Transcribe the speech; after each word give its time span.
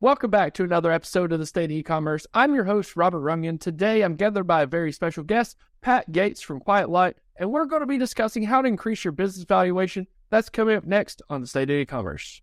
Welcome 0.00 0.30
back 0.30 0.54
to 0.54 0.62
another 0.62 0.92
episode 0.92 1.32
of 1.32 1.40
the 1.40 1.46
State 1.46 1.64
of 1.64 1.70
E-commerce. 1.72 2.24
I'm 2.32 2.54
your 2.54 2.66
host, 2.66 2.94
Robert 2.94 3.18
Runyon. 3.18 3.58
Today, 3.58 4.02
I'm 4.02 4.14
gathered 4.14 4.44
by 4.44 4.62
a 4.62 4.66
very 4.66 4.92
special 4.92 5.24
guest, 5.24 5.56
Pat 5.80 6.04
Yates 6.14 6.40
from 6.40 6.60
Quiet 6.60 6.88
Light, 6.88 7.16
and 7.34 7.50
we're 7.50 7.64
going 7.64 7.80
to 7.80 7.86
be 7.86 7.98
discussing 7.98 8.44
how 8.44 8.62
to 8.62 8.68
increase 8.68 9.02
your 9.02 9.10
business 9.10 9.44
valuation. 9.44 10.06
That's 10.30 10.50
coming 10.50 10.76
up 10.76 10.84
next 10.84 11.20
on 11.28 11.40
the 11.40 11.48
State 11.48 11.68
of 11.68 11.74
E-commerce. 11.74 12.42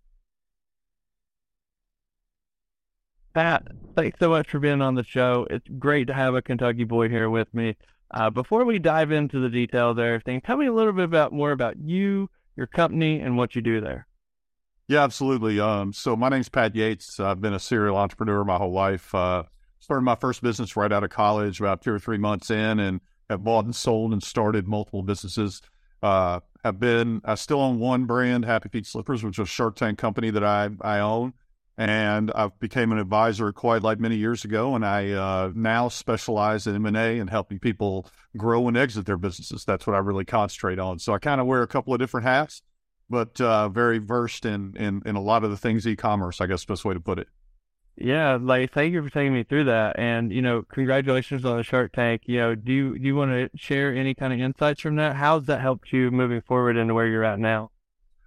Pat, 3.32 3.66
thanks 3.94 4.18
so 4.18 4.28
much 4.28 4.50
for 4.50 4.58
being 4.58 4.82
on 4.82 4.94
the 4.94 5.02
show. 5.02 5.46
It's 5.48 5.66
great 5.78 6.08
to 6.08 6.14
have 6.14 6.34
a 6.34 6.42
Kentucky 6.42 6.84
boy 6.84 7.08
here 7.08 7.30
with 7.30 7.48
me. 7.54 7.78
Uh, 8.10 8.28
before 8.28 8.66
we 8.66 8.78
dive 8.78 9.12
into 9.12 9.40
the 9.40 9.48
details 9.48 9.92
of 9.92 10.04
everything, 10.04 10.42
tell 10.42 10.58
me 10.58 10.66
a 10.66 10.74
little 10.74 10.92
bit 10.92 11.06
about 11.06 11.32
more 11.32 11.52
about 11.52 11.78
you, 11.78 12.28
your 12.54 12.66
company, 12.66 13.18
and 13.18 13.38
what 13.38 13.54
you 13.54 13.62
do 13.62 13.80
there. 13.80 14.06
Yeah, 14.88 15.02
absolutely. 15.02 15.58
Um, 15.58 15.92
so 15.92 16.14
my 16.14 16.28
name's 16.28 16.48
Pat 16.48 16.74
Yates. 16.76 17.18
I've 17.18 17.40
been 17.40 17.54
a 17.54 17.58
serial 17.58 17.96
entrepreneur 17.96 18.44
my 18.44 18.56
whole 18.56 18.72
life. 18.72 19.12
Uh, 19.14 19.42
started 19.80 20.02
my 20.02 20.14
first 20.14 20.42
business 20.42 20.76
right 20.76 20.92
out 20.92 21.02
of 21.02 21.10
college, 21.10 21.58
about 21.58 21.82
two 21.82 21.92
or 21.92 21.98
three 21.98 22.18
months 22.18 22.50
in, 22.50 22.78
and 22.78 23.00
have 23.28 23.42
bought 23.42 23.64
and 23.64 23.74
sold 23.74 24.12
and 24.12 24.22
started 24.22 24.68
multiple 24.68 25.02
businesses. 25.02 25.60
Uh, 26.02 26.38
have 26.64 26.78
been 26.78 27.20
I 27.24 27.34
still 27.34 27.60
own 27.60 27.80
one 27.80 28.04
brand, 28.04 28.44
Happy 28.44 28.68
Feet 28.68 28.86
Slippers, 28.86 29.24
which 29.24 29.38
is 29.38 29.42
a 29.42 29.46
Shark 29.46 29.74
Tank 29.74 29.98
company 29.98 30.30
that 30.30 30.44
I 30.44 30.70
I 30.80 31.00
own, 31.00 31.32
and 31.76 32.30
I 32.32 32.48
became 32.60 32.92
an 32.92 32.98
advisor 32.98 33.48
at 33.48 33.56
Quiet 33.56 33.82
Light 33.82 33.98
many 33.98 34.16
years 34.16 34.44
ago, 34.44 34.76
and 34.76 34.86
I 34.86 35.10
uh, 35.10 35.50
now 35.56 35.88
specialize 35.88 36.68
in 36.68 36.76
M 36.76 36.86
and 36.86 36.96
A 36.96 37.18
and 37.18 37.28
helping 37.28 37.58
people 37.58 38.06
grow 38.36 38.68
and 38.68 38.76
exit 38.76 39.04
their 39.06 39.16
businesses. 39.16 39.64
That's 39.64 39.84
what 39.84 39.96
I 39.96 39.98
really 39.98 40.24
concentrate 40.24 40.78
on. 40.78 41.00
So 41.00 41.12
I 41.12 41.18
kind 41.18 41.40
of 41.40 41.48
wear 41.48 41.62
a 41.62 41.68
couple 41.68 41.92
of 41.92 41.98
different 41.98 42.24
hats 42.26 42.62
but 43.08 43.40
uh, 43.40 43.68
very 43.68 43.98
versed 43.98 44.44
in, 44.44 44.76
in 44.76 45.02
in 45.06 45.16
a 45.16 45.20
lot 45.20 45.44
of 45.44 45.50
the 45.50 45.56
things 45.56 45.86
e-commerce. 45.86 46.40
I 46.40 46.46
guess 46.46 46.64
best 46.64 46.84
way 46.84 46.94
to 46.94 47.00
put 47.00 47.18
it. 47.18 47.28
Yeah, 47.98 48.38
like 48.40 48.72
thank 48.72 48.92
you 48.92 49.02
for 49.02 49.08
taking 49.08 49.32
me 49.32 49.42
through 49.42 49.64
that, 49.64 49.98
and 49.98 50.30
you 50.30 50.42
know, 50.42 50.62
congratulations 50.62 51.44
on 51.44 51.56
the 51.56 51.62
Shark 51.62 51.92
Tank. 51.92 52.22
You 52.26 52.38
know, 52.38 52.54
do 52.54 52.72
you 52.72 52.98
do 52.98 53.04
you 53.04 53.16
want 53.16 53.30
to 53.30 53.48
share 53.56 53.94
any 53.94 54.14
kind 54.14 54.32
of 54.32 54.40
insights 54.40 54.82
from 54.82 54.96
that? 54.96 55.16
How's 55.16 55.46
that 55.46 55.62
helped 55.62 55.92
you 55.92 56.10
moving 56.10 56.42
forward 56.42 56.76
into 56.76 56.92
where 56.92 57.06
you're 57.06 57.24
at 57.24 57.38
now? 57.38 57.70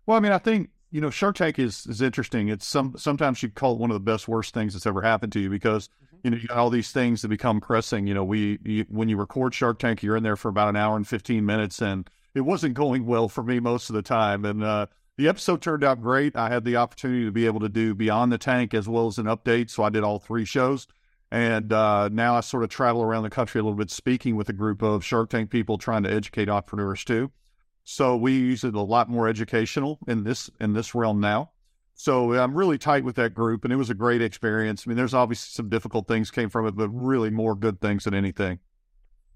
Well, 0.07 0.17
I 0.17 0.22
mean, 0.22 0.31
I 0.31 0.39
think 0.39 0.72
you 0.91 1.02
know, 1.02 1.11
Shark 1.11 1.35
Tank 1.35 1.59
is 1.59 1.85
is 1.85 2.02
interesting. 2.02 2.50
It's 2.50 2.66
some 2.66 2.95
sometimes 2.97 3.44
you 3.44 3.50
call 3.50 3.73
it 3.73 3.80
one 3.80 3.91
of 3.91 3.94
the 3.94 4.00
best 4.00 4.27
worst 4.27 4.53
things 4.53 4.73
that's 4.73 4.88
ever 4.88 5.03
happened 5.03 5.31
to 5.33 5.39
you 5.39 5.50
because 5.50 5.88
mm-hmm. 5.88 6.16
you 6.23 6.31
know 6.31 6.38
you 6.38 6.47
got 6.47 6.57
all 6.57 6.72
these 6.72 6.91
things 6.91 7.22
that 7.22 7.27
become 7.27 7.61
pressing. 7.61 8.07
You 8.07 8.16
know, 8.16 8.23
we 8.23 8.57
you, 8.63 8.85
when 8.89 9.07
you 9.07 9.17
record 9.17 9.53
Shark 9.53 9.77
Tank, 9.77 10.02
you're 10.02 10.17
in 10.17 10.23
there 10.23 10.35
for 10.35 10.50
about 10.50 10.69
an 10.69 10.75
hour 10.75 10.95
and 10.95 11.07
fifteen 11.07 11.45
minutes, 11.45 11.80
and 11.80 12.09
it 12.35 12.41
wasn't 12.41 12.73
going 12.73 13.05
well 13.05 13.27
for 13.27 13.44
me 13.44 13.59
most 13.59 13.89
of 13.89 13.95
the 13.95 14.02
time. 14.02 14.45
And 14.45 14.63
uh, 14.63 14.88
the 15.17 15.27
episode 15.27 15.61
turned 15.61 15.83
out 15.83 16.02
great. 16.02 16.35
I 16.35 16.49
had 16.49 16.63
the 16.63 16.77
opportunity 16.77 17.25
to 17.25 17.31
be 17.31 17.45
able 17.45 17.59
to 17.61 17.69
do 17.69 17.94
Beyond 17.94 18.31
the 18.31 18.38
Tank 18.38 18.73
as 18.73 18.88
well 18.88 19.08
as 19.08 19.17
an 19.17 19.25
update. 19.25 19.69
So 19.69 19.83
I 19.83 19.89
did 19.89 20.03
all 20.03 20.19
three 20.19 20.45
shows. 20.45 20.88
And 21.31 21.72
uh, 21.72 22.09
now 22.09 22.35
I 22.35 22.39
sort 22.39 22.63
of 22.63 22.69
travel 22.69 23.03
around 23.03 23.23
the 23.23 23.30
country 23.30 23.59
a 23.59 23.63
little 23.63 23.77
bit 23.77 23.91
speaking 23.91 24.35
with 24.35 24.50
a 24.50 24.53
group 24.53 24.81
of 24.81 25.05
Shark 25.05 25.30
Tank 25.30 25.50
people 25.50 25.77
trying 25.77 26.03
to 26.03 26.11
educate 26.11 26.50
entrepreneurs 26.50 27.03
too. 27.03 27.31
So 27.83 28.16
we 28.16 28.33
use 28.33 28.63
it 28.63 28.75
a 28.75 28.81
lot 28.81 29.09
more 29.09 29.27
educational 29.27 30.00
in 30.07 30.23
this 30.23 30.50
in 30.59 30.73
this 30.73 30.94
realm 30.94 31.19
now. 31.19 31.52
So 31.95 32.33
I'm 32.33 32.55
really 32.55 32.77
tight 32.77 33.03
with 33.03 33.16
that 33.16 33.33
group, 33.33 33.66
and 33.66 33.73
it 33.73 33.75
was 33.75 33.89
a 33.89 33.94
great 33.94 34.22
experience. 34.22 34.85
I 34.85 34.89
mean, 34.89 34.95
there's 34.95 35.13
obviously 35.13 35.50
some 35.52 35.69
difficult 35.69 36.07
things 36.07 36.31
came 36.31 36.50
from 36.50 36.66
it, 36.66 36.75
but 36.75 36.88
really 36.89 37.30
more 37.30 37.55
good 37.55 37.81
things 37.81 38.05
than 38.05 38.13
anything. 38.13 38.59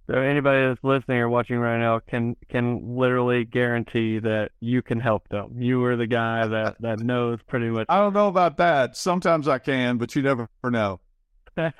So 0.07 0.15
anybody 0.15 0.67
that's 0.67 0.83
listening 0.83 1.19
or 1.19 1.29
watching 1.29 1.59
right 1.59 1.79
now 1.79 1.99
can 1.99 2.35
can 2.49 2.97
literally 2.97 3.45
guarantee 3.45 4.19
that 4.19 4.51
you 4.59 4.81
can 4.81 4.99
help 4.99 5.29
them. 5.29 5.61
You 5.61 5.83
are 5.85 5.95
the 5.95 6.07
guy 6.07 6.45
that 6.45 6.75
that 6.81 6.99
knows 6.99 7.39
pretty 7.47 7.69
much. 7.69 7.85
I 7.87 7.97
don't 7.97 8.13
know 8.13 8.27
about 8.27 8.57
that. 8.57 8.97
Sometimes 8.97 9.47
I 9.47 9.59
can, 9.59 9.97
but 9.97 10.13
you 10.15 10.21
never 10.21 10.49
know. 10.65 10.99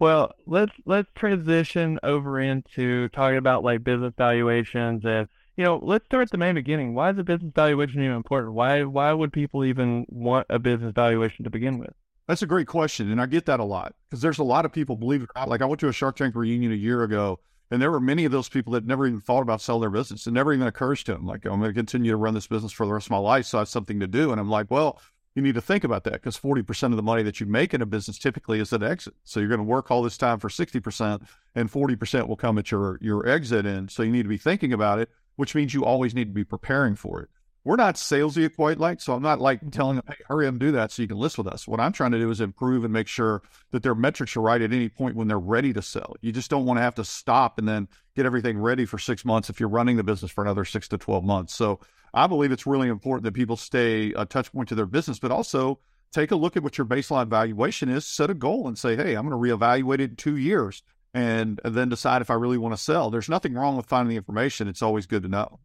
well, 0.00 0.32
let's 0.46 0.72
let's 0.84 1.08
transition 1.14 2.00
over 2.02 2.40
into 2.40 3.08
talking 3.10 3.38
about 3.38 3.62
like 3.62 3.84
business 3.84 4.14
valuations 4.18 5.04
and 5.04 5.28
you 5.56 5.64
know, 5.64 5.80
let's 5.82 6.06
start 6.06 6.22
at 6.22 6.30
the 6.30 6.38
main 6.38 6.54
beginning. 6.54 6.94
Why 6.94 7.10
is 7.10 7.18
a 7.18 7.24
business 7.24 7.52
valuation 7.54 8.02
even 8.02 8.16
important? 8.16 8.54
Why 8.54 8.82
why 8.82 9.12
would 9.12 9.32
people 9.32 9.64
even 9.64 10.06
want 10.08 10.46
a 10.50 10.58
business 10.58 10.92
valuation 10.92 11.44
to 11.44 11.50
begin 11.50 11.78
with? 11.78 11.92
That's 12.28 12.42
a 12.42 12.46
great 12.46 12.66
question. 12.66 13.10
And 13.10 13.20
I 13.20 13.26
get 13.26 13.46
that 13.46 13.58
a 13.58 13.64
lot 13.64 13.94
because 14.08 14.20
there's 14.20 14.38
a 14.38 14.44
lot 14.44 14.66
of 14.66 14.72
people, 14.72 14.96
believe 14.96 15.22
it 15.22 15.30
like 15.46 15.62
I 15.62 15.64
went 15.64 15.80
to 15.80 15.88
a 15.88 15.92
Shark 15.92 16.16
Tank 16.16 16.34
reunion 16.34 16.72
a 16.72 16.76
year 16.76 17.02
ago, 17.02 17.40
and 17.70 17.80
there 17.80 17.90
were 17.90 18.00
many 18.00 18.26
of 18.26 18.32
those 18.32 18.50
people 18.50 18.74
that 18.74 18.86
never 18.86 19.06
even 19.06 19.20
thought 19.20 19.40
about 19.40 19.62
selling 19.62 19.80
their 19.80 19.90
business. 19.90 20.26
It 20.26 20.32
never 20.32 20.52
even 20.52 20.66
occurs 20.66 21.02
to 21.04 21.14
them. 21.14 21.26
Like, 21.26 21.46
I'm 21.46 21.58
going 21.58 21.70
to 21.70 21.74
continue 21.74 22.10
to 22.10 22.16
run 22.16 22.34
this 22.34 22.46
business 22.46 22.72
for 22.72 22.86
the 22.86 22.92
rest 22.92 23.06
of 23.06 23.12
my 23.12 23.18
life. 23.18 23.46
So 23.46 23.58
I 23.58 23.62
have 23.62 23.68
something 23.68 24.00
to 24.00 24.06
do. 24.06 24.30
And 24.30 24.40
I'm 24.40 24.48
like, 24.48 24.70
well, 24.70 25.00
you 25.34 25.42
need 25.42 25.54
to 25.54 25.60
think 25.60 25.84
about 25.84 26.04
that 26.04 26.14
because 26.14 26.38
40% 26.38 26.84
of 26.84 26.96
the 26.96 27.02
money 27.02 27.22
that 27.22 27.40
you 27.40 27.46
make 27.46 27.74
in 27.74 27.82
a 27.82 27.86
business 27.86 28.18
typically 28.18 28.60
is 28.60 28.72
at 28.72 28.82
exit. 28.82 29.14
So 29.24 29.40
you're 29.40 29.50
going 29.50 29.58
to 29.58 29.64
work 29.64 29.90
all 29.90 30.02
this 30.02 30.16
time 30.16 30.38
for 30.38 30.48
60% 30.48 31.26
and 31.54 31.70
40% 31.70 32.26
will 32.26 32.36
come 32.36 32.58
at 32.58 32.70
your, 32.70 32.98
your 33.02 33.26
exit. 33.28 33.66
And 33.66 33.90
so 33.90 34.02
you 34.02 34.12
need 34.12 34.22
to 34.22 34.28
be 34.30 34.38
thinking 34.38 34.72
about 34.72 34.98
it, 34.98 35.10
which 35.36 35.54
means 35.54 35.74
you 35.74 35.84
always 35.84 36.14
need 36.14 36.28
to 36.28 36.34
be 36.34 36.44
preparing 36.44 36.94
for 36.94 37.20
it 37.20 37.28
we're 37.68 37.76
not 37.76 37.96
salesy 37.96 38.50
quite 38.56 38.78
like, 38.78 38.98
so 38.98 39.12
I'm 39.12 39.22
not 39.22 39.42
like 39.42 39.58
mm-hmm. 39.58 39.68
telling 39.68 39.96
them, 39.96 40.04
hey, 40.08 40.14
hurry 40.26 40.46
up 40.46 40.52
and 40.52 40.58
do 40.58 40.72
that 40.72 40.90
so 40.90 41.02
you 41.02 41.08
can 41.08 41.18
list 41.18 41.36
with 41.36 41.46
us. 41.46 41.68
What 41.68 41.80
I'm 41.80 41.92
trying 41.92 42.12
to 42.12 42.18
do 42.18 42.30
is 42.30 42.40
improve 42.40 42.82
and 42.82 42.94
make 42.94 43.08
sure 43.08 43.42
that 43.72 43.82
their 43.82 43.94
metrics 43.94 44.38
are 44.38 44.40
right 44.40 44.62
at 44.62 44.72
any 44.72 44.88
point 44.88 45.16
when 45.16 45.28
they're 45.28 45.38
ready 45.38 45.74
to 45.74 45.82
sell. 45.82 46.16
You 46.22 46.32
just 46.32 46.48
don't 46.48 46.64
want 46.64 46.78
to 46.78 46.82
have 46.82 46.94
to 46.94 47.04
stop 47.04 47.58
and 47.58 47.68
then 47.68 47.86
get 48.16 48.24
everything 48.24 48.58
ready 48.58 48.86
for 48.86 48.98
six 48.98 49.22
months 49.22 49.50
if 49.50 49.60
you're 49.60 49.68
running 49.68 49.98
the 49.98 50.02
business 50.02 50.30
for 50.30 50.42
another 50.42 50.64
six 50.64 50.88
to 50.88 50.96
12 50.96 51.22
months. 51.24 51.54
So 51.54 51.80
I 52.14 52.26
believe 52.26 52.52
it's 52.52 52.66
really 52.66 52.88
important 52.88 53.24
that 53.24 53.34
people 53.34 53.58
stay 53.58 54.14
a 54.14 54.24
touch 54.24 54.50
point 54.50 54.70
to 54.70 54.74
their 54.74 54.86
business, 54.86 55.18
but 55.18 55.30
also 55.30 55.78
take 56.10 56.30
a 56.30 56.36
look 56.36 56.56
at 56.56 56.62
what 56.62 56.78
your 56.78 56.86
baseline 56.86 57.28
valuation 57.28 57.90
is, 57.90 58.06
set 58.06 58.30
a 58.30 58.34
goal 58.34 58.66
and 58.66 58.78
say, 58.78 58.96
hey, 58.96 59.14
I'm 59.14 59.28
going 59.28 59.38
to 59.38 59.56
reevaluate 59.56 60.00
it 60.00 60.10
in 60.12 60.16
two 60.16 60.38
years 60.38 60.82
and, 61.12 61.60
and 61.62 61.74
then 61.74 61.90
decide 61.90 62.22
if 62.22 62.30
I 62.30 62.34
really 62.34 62.56
want 62.56 62.74
to 62.74 62.82
sell. 62.82 63.10
There's 63.10 63.28
nothing 63.28 63.52
wrong 63.52 63.76
with 63.76 63.84
finding 63.84 64.08
the 64.08 64.16
information. 64.16 64.68
It's 64.68 64.80
always 64.80 65.04
good 65.04 65.24
to 65.24 65.28
know. 65.28 65.60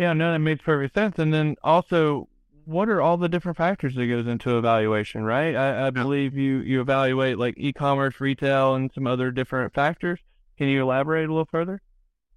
Yeah, 0.00 0.14
no, 0.14 0.32
that 0.32 0.38
makes 0.38 0.62
perfect 0.62 0.94
sense. 0.94 1.18
And 1.18 1.32
then 1.34 1.56
also, 1.62 2.26
what 2.64 2.88
are 2.88 3.02
all 3.02 3.18
the 3.18 3.28
different 3.28 3.58
factors 3.58 3.94
that 3.96 4.06
goes 4.06 4.26
into 4.26 4.56
evaluation, 4.56 5.24
right? 5.24 5.54
I, 5.54 5.88
I 5.88 5.90
believe 5.90 6.34
you 6.38 6.60
you 6.60 6.80
evaluate 6.80 7.36
like 7.36 7.56
e-commerce, 7.58 8.18
retail, 8.18 8.76
and 8.76 8.90
some 8.94 9.06
other 9.06 9.30
different 9.30 9.74
factors. 9.74 10.18
Can 10.56 10.68
you 10.68 10.80
elaborate 10.80 11.28
a 11.28 11.32
little 11.32 11.44
further? 11.44 11.82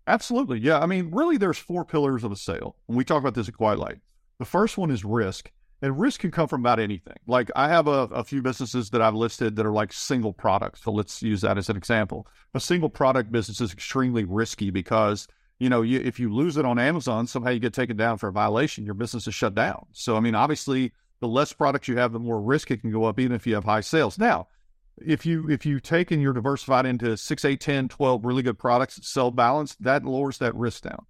Absolutely. 0.08 0.60
Yeah. 0.60 0.82
I 0.82 0.86
mean, 0.88 1.10
really, 1.12 1.38
there's 1.38 1.58
four 1.58 1.86
pillars 1.86 2.26
of 2.26 2.34
a 2.34 2.36
sale. 2.36 2.76
When 2.88 2.98
we 2.98 3.06
talk 3.06 3.22
about 3.22 3.34
this 3.34 3.48
at 3.48 3.56
Quiet 3.56 3.80
Light, 3.80 4.00
the 4.40 4.46
first 4.46 4.78
one 4.78 4.92
is 4.92 5.06
risk. 5.06 5.50
And 5.82 5.98
risk 5.98 6.20
can 6.20 6.32
come 6.32 6.50
from 6.50 6.62
about 6.64 6.80
anything. 6.80 7.16
Like 7.28 7.50
I 7.56 7.70
have 7.70 7.88
a, 7.88 8.10
a, 8.12 8.26
few 8.26 8.42
businesses 8.42 8.90
that 8.90 9.02
I've 9.02 9.16
listed 9.16 9.56
that 9.56 9.66
are 9.66 9.72
like 9.72 9.94
single 9.94 10.34
products. 10.34 10.84
So 10.84 10.92
let's 10.92 11.22
use 11.22 11.40
that 11.42 11.58
as 11.58 11.70
an 11.70 11.78
example. 11.78 12.28
A 12.54 12.60
single 12.60 12.90
product 12.90 13.32
business 13.32 13.62
is 13.62 13.72
extremely 13.72 14.26
risky 14.26 14.70
because 14.70 15.28
you 15.64 15.70
know, 15.70 15.82
you, 15.82 16.02
if 16.02 16.20
you 16.20 16.34
lose 16.34 16.58
it 16.58 16.66
on 16.66 16.78
Amazon, 16.78 17.26
somehow 17.26 17.52
you 17.52 17.60
get 17.60 17.74
taken 17.74 17.96
down 17.96 18.18
for 18.18 18.28
a 18.28 18.34
violation, 18.34 18.84
your 18.84 18.96
business 18.96 19.28
is 19.28 19.34
shut 19.34 19.56
down. 19.56 19.86
So, 19.94 20.18
I 20.18 20.20
mean, 20.20 20.36
obviously, 20.36 20.92
the 21.22 21.28
less 21.30 21.54
products 21.54 21.88
you 21.88 21.96
have, 21.98 22.12
the 22.12 22.20
more 22.20 22.42
risk 22.42 22.70
it 22.70 22.82
can 22.82 22.92
go 22.92 23.06
up, 23.06 23.18
even 23.18 23.34
if 23.34 23.48
you 23.48 23.56
have 23.56 23.64
high 23.64 23.80
sales. 23.80 24.20
Now, 24.20 24.48
if 24.98 25.26
you 25.26 25.50
if 25.50 25.66
you 25.66 25.80
take 25.80 26.12
and 26.12 26.22
you're 26.22 26.34
diversified 26.34 26.86
into 26.86 27.16
6 27.16 27.46
8 27.46 27.60
10 27.60 27.88
12 27.88 28.26
really 28.26 28.44
good 28.44 28.60
products 28.60 29.00
sell 29.02 29.32
balanced 29.32 29.82
that 29.82 30.06
lowers 30.06 30.38
that 30.38 30.54
risk 30.54 30.84
down 30.84 31.06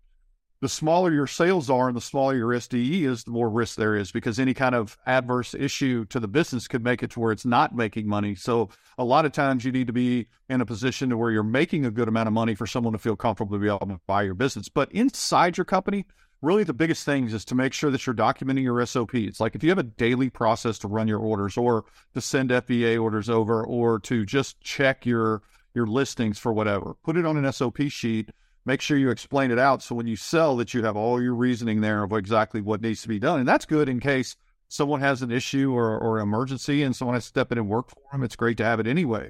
the 0.63 0.69
smaller 0.69 1.11
your 1.11 1.27
sales 1.27 1.69
are 1.69 1.89
and 1.89 1.97
the 1.97 1.99
smaller 1.99 2.37
your 2.37 2.47
SDE 2.51 3.01
is, 3.01 3.25
the 3.25 3.31
more 3.31 3.49
risk 3.49 3.75
there 3.75 3.97
is 3.97 4.13
because 4.13 4.39
any 4.39 4.53
kind 4.53 4.73
of 4.73 4.97
adverse 5.05 5.53
issue 5.53 6.05
to 6.05 6.21
the 6.21 6.27
business 6.27 6.69
could 6.69 6.81
make 6.81 7.03
it 7.03 7.11
to 7.11 7.19
where 7.19 7.33
it's 7.33 7.45
not 7.45 7.75
making 7.75 8.07
money. 8.07 8.33
So 8.33 8.69
a 8.97 9.03
lot 9.03 9.25
of 9.25 9.33
times 9.33 9.65
you 9.65 9.73
need 9.73 9.87
to 9.87 9.93
be 9.93 10.25
in 10.47 10.61
a 10.61 10.65
position 10.65 11.09
to 11.09 11.17
where 11.17 11.31
you're 11.31 11.43
making 11.43 11.85
a 11.85 11.91
good 11.91 12.07
amount 12.07 12.27
of 12.27 12.33
money 12.33 12.55
for 12.55 12.65
someone 12.65 12.93
to 12.93 12.97
feel 12.97 13.17
comfortable 13.17 13.57
to 13.57 13.61
be 13.61 13.67
able 13.67 13.79
to 13.79 13.99
buy 14.07 14.21
your 14.21 14.35
business. 14.35 14.69
But 14.69 14.89
inside 14.93 15.57
your 15.57 15.65
company, 15.65 16.05
really 16.41 16.63
the 16.63 16.73
biggest 16.73 17.03
things 17.03 17.33
is 17.33 17.43
to 17.43 17.55
make 17.55 17.73
sure 17.73 17.91
that 17.91 18.07
you're 18.07 18.15
documenting 18.15 18.63
your 18.63 18.85
SOP. 18.85 19.15
It's 19.15 19.41
like 19.41 19.55
if 19.55 19.65
you 19.65 19.69
have 19.69 19.79
a 19.79 19.83
daily 19.83 20.29
process 20.29 20.79
to 20.79 20.87
run 20.87 21.09
your 21.09 21.19
orders 21.19 21.57
or 21.57 21.83
to 22.13 22.21
send 22.21 22.51
FBA 22.51 23.01
orders 23.01 23.29
over 23.29 23.65
or 23.65 23.99
to 23.99 24.25
just 24.25 24.61
check 24.61 25.05
your 25.05 25.41
your 25.75 25.87
listings 25.87 26.39
for 26.39 26.53
whatever, 26.53 26.95
put 27.03 27.17
it 27.17 27.25
on 27.25 27.35
an 27.35 27.51
SOP 27.51 27.81
sheet 27.89 28.29
make 28.65 28.81
sure 28.81 28.97
you 28.97 29.09
explain 29.09 29.51
it 29.51 29.59
out 29.59 29.81
so 29.83 29.95
when 29.95 30.07
you 30.07 30.15
sell 30.15 30.55
that 30.57 30.73
you 30.73 30.83
have 30.83 30.95
all 30.95 31.21
your 31.21 31.35
reasoning 31.35 31.81
there 31.81 32.03
of 32.03 32.13
exactly 32.13 32.61
what 32.61 32.81
needs 32.81 33.01
to 33.01 33.07
be 33.07 33.19
done. 33.19 33.39
And 33.39 33.47
that's 33.47 33.65
good 33.65 33.89
in 33.89 33.99
case 33.99 34.35
someone 34.69 35.01
has 35.01 35.21
an 35.21 35.31
issue 35.31 35.73
or, 35.73 35.97
or 35.99 36.19
emergency 36.19 36.83
and 36.83 36.95
someone 36.95 37.15
has 37.15 37.25
to 37.25 37.29
step 37.29 37.51
in 37.51 37.57
and 37.57 37.69
work 37.69 37.89
for 37.89 38.01
them. 38.11 38.23
It's 38.23 38.35
great 38.35 38.57
to 38.57 38.65
have 38.65 38.79
it 38.79 38.87
anyway. 38.87 39.29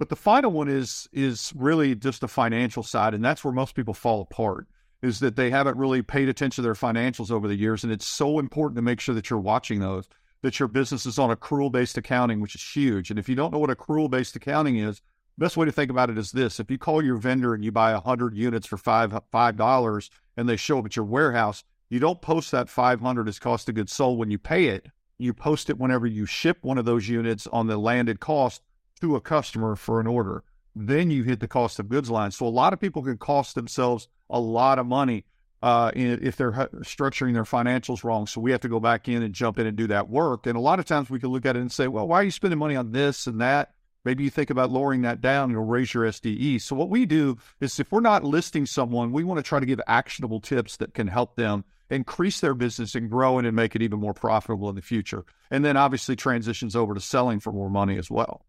But 0.00 0.08
the 0.08 0.16
final 0.16 0.50
one 0.50 0.68
is 0.68 1.10
is 1.12 1.52
really 1.54 1.94
just 1.94 2.22
the 2.22 2.28
financial 2.28 2.82
side, 2.82 3.12
and 3.12 3.22
that's 3.22 3.44
where 3.44 3.52
most 3.52 3.74
people 3.74 3.92
fall 3.92 4.22
apart. 4.22 4.66
Is 5.02 5.20
that 5.20 5.36
they 5.36 5.50
haven't 5.50 5.76
really 5.76 6.00
paid 6.00 6.30
attention 6.30 6.62
to 6.62 6.66
their 6.66 6.74
financials 6.74 7.30
over 7.30 7.46
the 7.46 7.54
years, 7.56 7.84
and 7.84 7.92
it's 7.92 8.06
so 8.06 8.38
important 8.38 8.76
to 8.76 8.82
make 8.82 8.98
sure 8.98 9.14
that 9.14 9.28
you're 9.28 9.38
watching 9.38 9.80
those. 9.80 10.08
That 10.40 10.58
your 10.58 10.68
business 10.68 11.04
is 11.04 11.18
on 11.18 11.36
accrual 11.36 11.70
based 11.70 11.98
accounting, 11.98 12.40
which 12.40 12.54
is 12.54 12.62
huge. 12.62 13.10
And 13.10 13.18
if 13.18 13.28
you 13.28 13.34
don't 13.34 13.52
know 13.52 13.58
what 13.58 13.68
accrual 13.68 14.10
based 14.10 14.36
accounting 14.36 14.78
is, 14.78 15.02
Best 15.40 15.56
way 15.56 15.64
to 15.64 15.72
think 15.72 15.90
about 15.90 16.10
it 16.10 16.18
is 16.18 16.32
this: 16.32 16.60
if 16.60 16.70
you 16.70 16.76
call 16.78 17.02
your 17.02 17.16
vendor 17.16 17.54
and 17.54 17.64
you 17.64 17.72
buy 17.72 17.94
hundred 17.94 18.36
units 18.36 18.66
for 18.66 18.76
five 18.76 19.18
five 19.32 19.56
dollars, 19.56 20.10
and 20.36 20.46
they 20.46 20.56
show 20.56 20.78
up 20.78 20.84
at 20.84 20.94
your 20.94 21.04
warehouse, 21.06 21.64
you 21.88 21.98
don't 21.98 22.20
post 22.20 22.52
that 22.52 22.68
five 22.68 23.00
hundred 23.00 23.26
as 23.26 23.38
cost 23.38 23.68
of 23.68 23.74
goods 23.74 23.92
sold 23.92 24.18
when 24.18 24.30
you 24.30 24.38
pay 24.38 24.66
it. 24.66 24.86
you 25.20 25.34
post 25.34 25.70
it 25.70 25.78
whenever 25.78 26.06
you 26.06 26.26
ship 26.26 26.58
one 26.62 26.78
of 26.78 26.84
those 26.84 27.08
units 27.08 27.46
on 27.48 27.66
the 27.66 27.76
landed 27.76 28.20
cost 28.20 28.62
to 29.00 29.16
a 29.16 29.20
customer 29.20 29.76
for 29.76 30.00
an 30.00 30.06
order. 30.06 30.42
Then 30.74 31.10
you 31.10 31.24
hit 31.24 31.40
the 31.40 31.48
cost 31.48 31.78
of 31.78 31.88
goods 31.88 32.10
line. 32.10 32.30
So 32.30 32.46
a 32.46 32.48
lot 32.48 32.72
of 32.72 32.80
people 32.80 33.02
can 33.02 33.18
cost 33.18 33.54
themselves 33.54 34.08
a 34.30 34.40
lot 34.40 34.78
of 34.78 34.86
money 34.86 35.24
uh, 35.62 35.90
if 35.94 36.36
they're 36.36 36.52
structuring 36.52 37.34
their 37.34 37.44
financials 37.44 38.02
wrong. 38.02 38.26
So 38.26 38.40
we 38.40 38.50
have 38.52 38.60
to 38.60 38.68
go 38.68 38.80
back 38.80 39.08
in 39.08 39.22
and 39.22 39.34
jump 39.34 39.58
in 39.58 39.66
and 39.66 39.76
do 39.76 39.86
that 39.88 40.08
work. 40.08 40.46
And 40.46 40.56
a 40.56 40.60
lot 40.60 40.78
of 40.78 40.86
times 40.86 41.10
we 41.10 41.20
can 41.20 41.30
look 41.30 41.44
at 41.44 41.56
it 41.56 41.60
and 41.60 41.70
say, 41.70 41.86
well, 41.86 42.08
why 42.08 42.20
are 42.20 42.24
you 42.24 42.30
spending 42.30 42.58
money 42.58 42.76
on 42.76 42.92
this 42.92 43.26
and 43.26 43.40
that? 43.40 43.74
Maybe 44.04 44.24
you 44.24 44.30
think 44.30 44.50
about 44.50 44.70
lowering 44.70 45.02
that 45.02 45.20
down, 45.20 45.50
it'll 45.50 45.64
raise 45.64 45.92
your 45.92 46.04
SDE. 46.04 46.60
So 46.62 46.74
what 46.74 46.88
we 46.88 47.04
do 47.04 47.36
is 47.60 47.78
if 47.78 47.92
we're 47.92 48.00
not 48.00 48.24
listing 48.24 48.64
someone, 48.64 49.12
we 49.12 49.24
want 49.24 49.38
to 49.38 49.42
try 49.42 49.60
to 49.60 49.66
give 49.66 49.80
actionable 49.86 50.40
tips 50.40 50.76
that 50.78 50.94
can 50.94 51.06
help 51.06 51.36
them 51.36 51.64
increase 51.90 52.40
their 52.40 52.54
business 52.54 52.94
and 52.94 53.10
grow 53.10 53.38
it 53.38 53.44
and 53.44 53.54
make 53.54 53.76
it 53.76 53.82
even 53.82 53.98
more 53.98 54.14
profitable 54.14 54.68
in 54.68 54.76
the 54.76 54.82
future. 54.82 55.24
And 55.50 55.64
then 55.64 55.76
obviously 55.76 56.16
transitions 56.16 56.74
over 56.74 56.94
to 56.94 57.00
selling 57.00 57.40
for 57.40 57.52
more 57.52 57.68
money 57.68 57.98
as 57.98 58.10
well. 58.10 58.46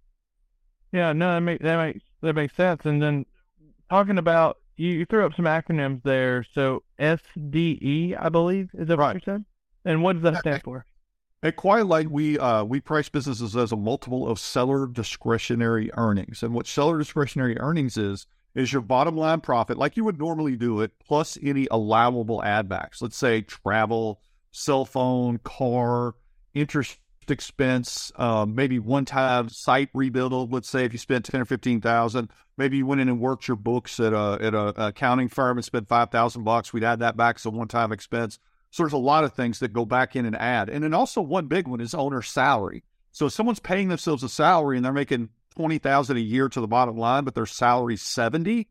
Yeah, 0.93 1.13
no, 1.13 1.33
that 1.33 1.41
makes 1.41 1.63
that 1.63 1.77
makes 1.77 2.03
that 2.21 2.35
makes 2.35 2.55
sense. 2.55 2.85
And 2.85 3.01
then 3.01 3.25
talking 3.89 4.17
about 4.17 4.57
you, 4.75 4.89
you 4.89 5.05
threw 5.05 5.25
up 5.25 5.33
some 5.35 5.45
acronyms 5.45 6.03
there. 6.03 6.45
So 6.53 6.83
SDE, 6.99 8.17
I 8.19 8.29
believe, 8.29 8.69
is 8.73 8.87
that 8.87 8.97
right. 8.97 9.07
what 9.07 9.15
you 9.15 9.21
said? 9.33 9.45
And 9.85 10.03
what 10.03 10.13
does 10.13 10.23
that 10.23 10.39
stand 10.39 10.63
for? 10.63 10.85
At 11.43 11.55
QuietLight, 11.55 12.09
we 12.09 12.37
uh, 12.37 12.63
we 12.63 12.79
price 12.79 13.09
businesses 13.09 13.55
as 13.55 13.71
a 13.71 13.75
multiple 13.75 14.27
of 14.27 14.37
seller 14.37 14.85
discretionary 14.85 15.89
earnings, 15.97 16.43
and 16.43 16.53
what 16.53 16.67
seller 16.67 16.99
discretionary 16.99 17.57
earnings 17.57 17.97
is 17.97 18.27
is 18.53 18.71
your 18.71 18.83
bottom 18.83 19.17
line 19.17 19.41
profit, 19.41 19.75
like 19.75 19.97
you 19.97 20.03
would 20.03 20.19
normally 20.19 20.55
do 20.55 20.81
it, 20.81 20.91
plus 20.99 21.39
any 21.41 21.67
allowable 21.71 22.43
add 22.43 22.69
backs. 22.69 23.01
Let's 23.01 23.17
say 23.17 23.41
travel, 23.41 24.21
cell 24.51 24.85
phone, 24.85 25.39
car, 25.39 26.13
interest 26.53 26.99
expense, 27.27 28.11
um, 28.17 28.53
maybe 28.53 28.77
one 28.77 29.05
time 29.05 29.49
site 29.49 29.89
rebuild. 29.95 30.53
Let's 30.53 30.69
say 30.69 30.85
if 30.85 30.93
you 30.93 30.99
spent 30.99 31.25
ten 31.25 31.41
or 31.41 31.45
fifteen 31.45 31.81
thousand, 31.81 32.29
maybe 32.55 32.77
you 32.77 32.85
went 32.85 33.01
in 33.01 33.09
and 33.09 33.19
worked 33.19 33.47
your 33.47 33.57
books 33.57 33.99
at 33.99 34.13
a 34.13 34.37
at 34.39 34.53
a 34.53 34.89
accounting 34.89 35.27
firm 35.27 35.57
and 35.57 35.65
spent 35.65 35.87
five 35.87 36.11
thousand 36.11 36.43
bucks. 36.43 36.71
We'd 36.71 36.83
add 36.83 36.99
that 36.99 37.17
back 37.17 37.37
as 37.37 37.45
a 37.47 37.49
one 37.49 37.67
time 37.67 37.91
expense. 37.91 38.37
So 38.71 38.83
there's 38.83 38.93
a 38.93 38.97
lot 38.97 39.23
of 39.23 39.33
things 39.33 39.59
that 39.59 39.73
go 39.73 39.85
back 39.85 40.15
in 40.15 40.25
and 40.25 40.35
add. 40.35 40.69
And 40.69 40.83
then 40.83 40.93
also 40.93 41.21
one 41.21 41.47
big 41.47 41.67
one 41.67 41.81
is 41.81 41.93
owner 41.93 42.21
salary. 42.21 42.83
So 43.11 43.25
if 43.25 43.33
someone's 43.33 43.59
paying 43.59 43.89
themselves 43.89 44.23
a 44.23 44.29
salary 44.29 44.77
and 44.77 44.85
they're 44.85 44.93
making 44.93 45.29
twenty 45.55 45.77
thousand 45.77 46.17
a 46.17 46.21
year 46.21 46.47
to 46.49 46.61
the 46.61 46.67
bottom 46.67 46.97
line, 46.97 47.25
but 47.25 47.35
their 47.35 47.45
salary 47.45 47.97
seventy, 47.97 48.69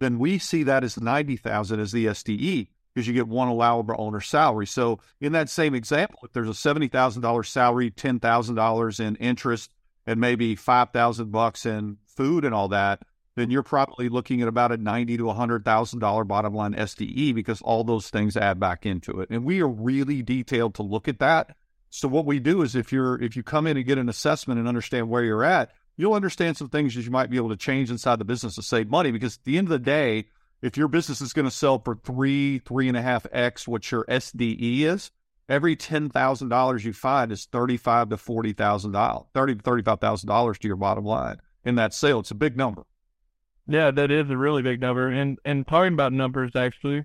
then 0.00 0.18
we 0.18 0.38
see 0.38 0.64
that 0.64 0.84
as 0.84 1.00
ninety 1.00 1.36
thousand 1.36 1.80
as 1.80 1.92
the 1.92 2.06
SDE 2.06 2.68
because 2.92 3.06
you 3.06 3.14
get 3.14 3.28
one 3.28 3.46
allowable 3.46 3.94
owner 3.98 4.20
salary. 4.20 4.66
So 4.66 4.98
in 5.20 5.32
that 5.32 5.48
same 5.48 5.74
example, 5.74 6.18
if 6.24 6.32
there's 6.32 6.48
a 6.48 6.54
seventy 6.54 6.88
thousand 6.88 7.22
dollars 7.22 7.48
salary, 7.48 7.90
ten 7.90 8.18
thousand 8.18 8.56
dollars 8.56 8.98
in 8.98 9.14
interest, 9.16 9.70
and 10.06 10.20
maybe 10.20 10.56
five 10.56 10.90
thousand 10.90 11.30
bucks 11.30 11.66
in 11.66 11.98
food 12.06 12.44
and 12.44 12.54
all 12.54 12.68
that, 12.68 13.02
then 13.40 13.50
you're 13.50 13.62
probably 13.62 14.08
looking 14.08 14.42
at 14.42 14.48
about 14.48 14.72
a 14.72 14.76
ninety 14.76 15.16
to 15.16 15.30
hundred 15.30 15.64
thousand 15.64 16.00
dollar 16.00 16.24
bottom 16.24 16.54
line 16.54 16.74
SDE 16.74 17.34
because 17.34 17.62
all 17.62 17.84
those 17.84 18.10
things 18.10 18.36
add 18.36 18.60
back 18.60 18.86
into 18.86 19.20
it. 19.20 19.30
And 19.30 19.44
we 19.44 19.60
are 19.60 19.68
really 19.68 20.22
detailed 20.22 20.74
to 20.74 20.82
look 20.82 21.08
at 21.08 21.20
that. 21.20 21.56
So 21.90 22.06
what 22.06 22.26
we 22.26 22.38
do 22.38 22.62
is 22.62 22.76
if 22.76 22.92
you're 22.92 23.20
if 23.20 23.36
you 23.36 23.42
come 23.42 23.66
in 23.66 23.76
and 23.76 23.86
get 23.86 23.98
an 23.98 24.08
assessment 24.08 24.58
and 24.58 24.68
understand 24.68 25.08
where 25.08 25.24
you're 25.24 25.44
at, 25.44 25.72
you'll 25.96 26.14
understand 26.14 26.56
some 26.56 26.68
things 26.68 26.94
that 26.94 27.02
you 27.02 27.10
might 27.10 27.30
be 27.30 27.36
able 27.36 27.48
to 27.50 27.56
change 27.56 27.90
inside 27.90 28.18
the 28.18 28.24
business 28.24 28.54
to 28.56 28.62
save 28.62 28.88
money. 28.88 29.10
Because 29.10 29.36
at 29.36 29.44
the 29.44 29.58
end 29.58 29.66
of 29.66 29.72
the 29.72 29.78
day, 29.78 30.26
if 30.62 30.76
your 30.76 30.88
business 30.88 31.20
is 31.20 31.32
going 31.32 31.46
to 31.46 31.50
sell 31.50 31.78
for 31.78 31.96
three, 31.96 32.58
three 32.60 32.88
and 32.88 32.96
a 32.96 33.02
half 33.02 33.26
X 33.32 33.66
what 33.66 33.90
your 33.90 34.04
SDE 34.04 34.80
is, 34.80 35.10
every 35.48 35.76
ten 35.76 36.10
thousand 36.10 36.48
dollars 36.48 36.84
you 36.84 36.92
find 36.92 37.32
is 37.32 37.46
thirty 37.46 37.76
five 37.76 38.08
to 38.10 38.16
forty 38.16 38.52
thousand 38.52 38.92
dollars, 38.92 39.26
thirty 39.34 39.54
to 39.54 39.62
thirty 39.62 39.82
five 39.82 40.00
thousand 40.00 40.28
dollars 40.28 40.58
to 40.58 40.68
your 40.68 40.76
bottom 40.76 41.04
line 41.04 41.40
in 41.64 41.74
that 41.76 41.94
sale. 41.94 42.20
It's 42.20 42.30
a 42.30 42.36
big 42.36 42.56
number. 42.56 42.84
Yeah, 43.70 43.92
that 43.92 44.10
is 44.10 44.28
a 44.28 44.36
really 44.36 44.62
big 44.62 44.80
number. 44.80 45.08
And 45.08 45.38
and 45.44 45.64
talking 45.64 45.92
about 45.92 46.12
numbers, 46.12 46.56
actually, 46.56 47.04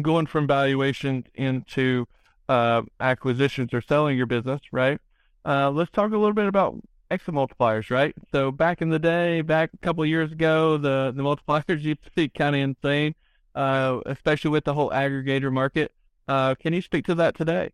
going 0.00 0.24
from 0.24 0.46
valuations 0.46 1.26
into 1.34 2.06
uh, 2.48 2.80
acquisitions 2.98 3.74
or 3.74 3.82
selling 3.82 4.16
your 4.16 4.24
business, 4.24 4.62
right? 4.72 4.98
Uh, 5.44 5.70
let's 5.70 5.90
talk 5.90 6.12
a 6.12 6.16
little 6.16 6.32
bit 6.32 6.46
about 6.46 6.76
exit 7.10 7.34
multipliers, 7.34 7.90
right? 7.90 8.14
So 8.32 8.50
back 8.50 8.80
in 8.80 8.88
the 8.88 8.98
day, 8.98 9.42
back 9.42 9.68
a 9.74 9.78
couple 9.78 10.02
of 10.02 10.08
years 10.08 10.32
ago, 10.32 10.78
the 10.78 11.12
the 11.14 11.22
multipliers 11.22 11.82
used 11.82 12.04
to 12.04 12.10
be 12.16 12.30
kind 12.30 12.56
of 12.56 12.62
insane, 12.62 13.14
uh, 13.54 14.00
especially 14.06 14.52
with 14.52 14.64
the 14.64 14.72
whole 14.72 14.88
aggregator 14.88 15.52
market. 15.52 15.92
Uh, 16.26 16.54
can 16.54 16.72
you 16.72 16.80
speak 16.80 17.04
to 17.04 17.14
that 17.16 17.36
today? 17.36 17.70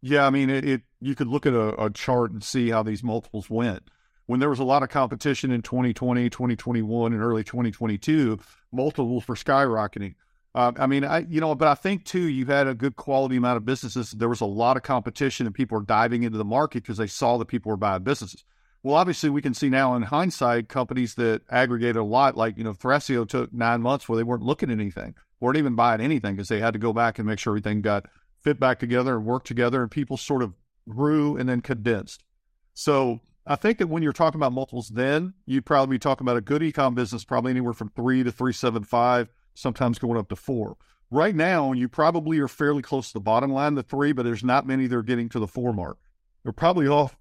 Yeah, 0.00 0.26
I 0.26 0.30
mean, 0.30 0.48
it, 0.48 0.64
it 0.64 0.82
you 1.02 1.14
could 1.14 1.28
look 1.28 1.44
at 1.44 1.52
a, 1.52 1.84
a, 1.84 1.90
chart 1.90 2.32
and 2.32 2.42
see 2.42 2.70
how 2.70 2.82
these 2.82 3.02
multiples 3.02 3.50
went 3.50 3.90
when 4.26 4.40
there 4.40 4.48
was 4.48 4.58
a 4.58 4.64
lot 4.64 4.82
of 4.82 4.88
competition 4.88 5.50
in 5.50 5.62
2020, 5.62 6.30
2021, 6.30 7.12
and 7.12 7.22
early 7.22 7.44
2022, 7.44 8.38
multiples 8.72 9.28
were 9.28 9.34
skyrocketing. 9.34 10.14
Uh, 10.54 10.72
I 10.78 10.86
mean, 10.86 11.04
I 11.04 11.20
you 11.28 11.40
know, 11.40 11.54
but 11.54 11.68
I 11.68 11.74
think 11.74 12.04
too, 12.04 12.28
you 12.28 12.46
had 12.46 12.68
a 12.68 12.74
good 12.74 12.94
quality 12.94 13.36
amount 13.36 13.56
of 13.56 13.64
businesses. 13.64 14.12
There 14.12 14.28
was 14.28 14.40
a 14.40 14.46
lot 14.46 14.76
of 14.76 14.84
competition, 14.84 15.46
and 15.46 15.54
people 15.54 15.78
were 15.78 15.84
diving 15.84 16.22
into 16.22 16.38
the 16.38 16.44
market 16.44 16.84
because 16.84 16.96
they 16.96 17.08
saw 17.08 17.38
that 17.38 17.46
people 17.46 17.70
were 17.70 17.76
buying 17.76 18.04
businesses. 18.04 18.44
Well, 18.84 18.94
obviously, 18.94 19.30
we 19.30 19.42
can 19.42 19.54
see 19.54 19.68
now 19.68 19.96
in 19.96 20.02
hindsight, 20.02 20.68
companies 20.68 21.14
that 21.16 21.42
aggregated 21.50 21.96
a 21.96 22.04
lot, 22.04 22.36
like 22.36 22.56
you 22.56 22.64
know, 22.64 22.72
Thrasio 22.72 23.28
took 23.28 23.52
nine 23.52 23.82
months 23.82 24.08
where 24.08 24.16
they 24.16 24.22
weren't 24.22 24.42
looking 24.42 24.70
at 24.70 24.78
anything, 24.78 25.14
weren't 25.40 25.58
even 25.58 25.74
buying 25.74 26.00
anything 26.00 26.36
because 26.36 26.48
they 26.48 26.60
had 26.60 26.74
to 26.74 26.78
go 26.78 26.92
back 26.92 27.18
and 27.18 27.26
make 27.26 27.40
sure 27.40 27.50
everything 27.52 27.80
got 27.80 28.06
fit 28.42 28.60
back 28.60 28.78
together 28.78 29.16
and 29.16 29.24
worked 29.24 29.48
together, 29.48 29.82
and 29.82 29.90
people 29.90 30.16
sort 30.16 30.42
of 30.42 30.52
grew 30.88 31.36
and 31.36 31.48
then 31.48 31.62
condensed. 31.62 32.22
So 32.74 33.20
I 33.46 33.56
think 33.56 33.78
that 33.78 33.88
when 33.88 34.02
you're 34.02 34.12
talking 34.12 34.38
about 34.38 34.52
multiples, 34.52 34.88
then 34.88 35.34
you'd 35.44 35.66
probably 35.66 35.96
be 35.96 35.98
talking 35.98 36.24
about 36.24 36.38
a 36.38 36.40
good 36.40 36.62
ecom 36.62 36.94
business, 36.94 37.24
probably 37.24 37.50
anywhere 37.50 37.74
from 37.74 37.90
three 37.90 38.22
to 38.22 38.32
three 38.32 38.52
seven 38.52 38.84
five, 38.84 39.28
sometimes 39.54 39.98
going 39.98 40.18
up 40.18 40.28
to 40.30 40.36
four. 40.36 40.76
Right 41.10 41.34
now, 41.34 41.72
you 41.72 41.88
probably 41.88 42.38
are 42.38 42.48
fairly 42.48 42.82
close 42.82 43.08
to 43.08 43.14
the 43.14 43.20
bottom 43.20 43.52
line, 43.52 43.74
the 43.74 43.82
three, 43.82 44.12
but 44.12 44.24
there's 44.24 44.42
not 44.42 44.66
many 44.66 44.86
that 44.86 44.96
are 44.96 45.02
getting 45.02 45.28
to 45.30 45.38
the 45.38 45.46
four 45.46 45.72
mark. 45.72 45.98
They're 46.42 46.52
probably 46.52 46.88
off 46.88 47.16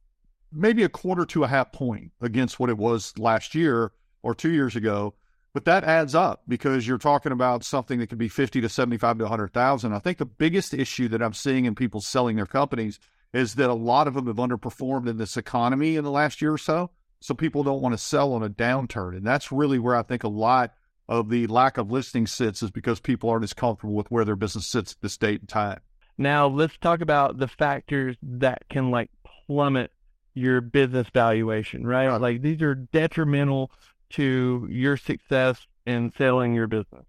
maybe 0.51 0.83
a 0.83 0.89
quarter 0.89 1.25
to 1.25 1.43
a 1.43 1.47
half 1.47 1.71
point 1.71 2.11
against 2.21 2.59
what 2.59 2.69
it 2.69 2.77
was 2.77 3.17
last 3.17 3.53
year 3.53 3.91
or 4.21 4.33
two 4.33 4.51
years 4.51 4.75
ago. 4.75 5.15
But 5.53 5.65
that 5.65 5.83
adds 5.83 6.15
up 6.15 6.43
because 6.47 6.87
you're 6.87 6.97
talking 6.97 7.31
about 7.31 7.63
something 7.63 7.99
that 7.99 8.07
could 8.07 8.17
be 8.17 8.29
50 8.29 8.61
to 8.61 8.69
75 8.69 9.19
to 9.19 9.23
100,000. 9.25 9.93
I 9.93 9.99
think 9.99 10.17
the 10.17 10.25
biggest 10.25 10.73
issue 10.73 11.07
that 11.09 11.21
I'm 11.21 11.33
seeing 11.33 11.65
in 11.65 11.75
people 11.75 12.01
selling 12.01 12.37
their 12.37 12.47
companies 12.47 12.99
is 13.33 13.55
that 13.55 13.69
a 13.69 13.73
lot 13.73 14.07
of 14.07 14.13
them 14.13 14.27
have 14.27 14.35
underperformed 14.37 15.09
in 15.09 15.17
this 15.17 15.37
economy 15.37 15.95
in 15.95 16.03
the 16.03 16.11
last 16.11 16.41
year 16.41 16.53
or 16.53 16.57
so. 16.57 16.91
So 17.19 17.33
people 17.33 17.63
don't 17.63 17.81
want 17.81 17.93
to 17.93 17.97
sell 17.97 18.33
on 18.33 18.43
a 18.43 18.49
downturn. 18.49 19.15
And 19.15 19.25
that's 19.25 19.51
really 19.51 19.79
where 19.79 19.95
I 19.95 20.03
think 20.03 20.23
a 20.23 20.29
lot 20.29 20.73
of 21.07 21.29
the 21.29 21.47
lack 21.47 21.77
of 21.77 21.91
listing 21.91 22.27
sits 22.27 22.61
is 22.61 22.69
because 22.71 22.99
people 22.99 23.29
aren't 23.29 23.43
as 23.43 23.53
comfortable 23.53 23.93
with 23.93 24.11
where 24.11 24.25
their 24.25 24.35
business 24.35 24.67
sits 24.67 24.93
at 24.93 25.01
this 25.01 25.17
date 25.17 25.39
and 25.39 25.49
time. 25.49 25.79
Now 26.17 26.47
let's 26.47 26.77
talk 26.77 27.01
about 27.01 27.37
the 27.37 27.47
factors 27.47 28.17
that 28.21 28.63
can 28.69 28.91
like 28.91 29.09
plummet 29.47 29.91
your 30.33 30.61
business 30.61 31.07
valuation, 31.13 31.85
right? 31.85 32.07
right? 32.07 32.21
Like 32.21 32.41
these 32.41 32.61
are 32.61 32.75
detrimental 32.75 33.71
to 34.11 34.67
your 34.69 34.97
success 34.97 35.65
in 35.85 36.11
selling 36.17 36.53
your 36.53 36.67
business. 36.67 37.05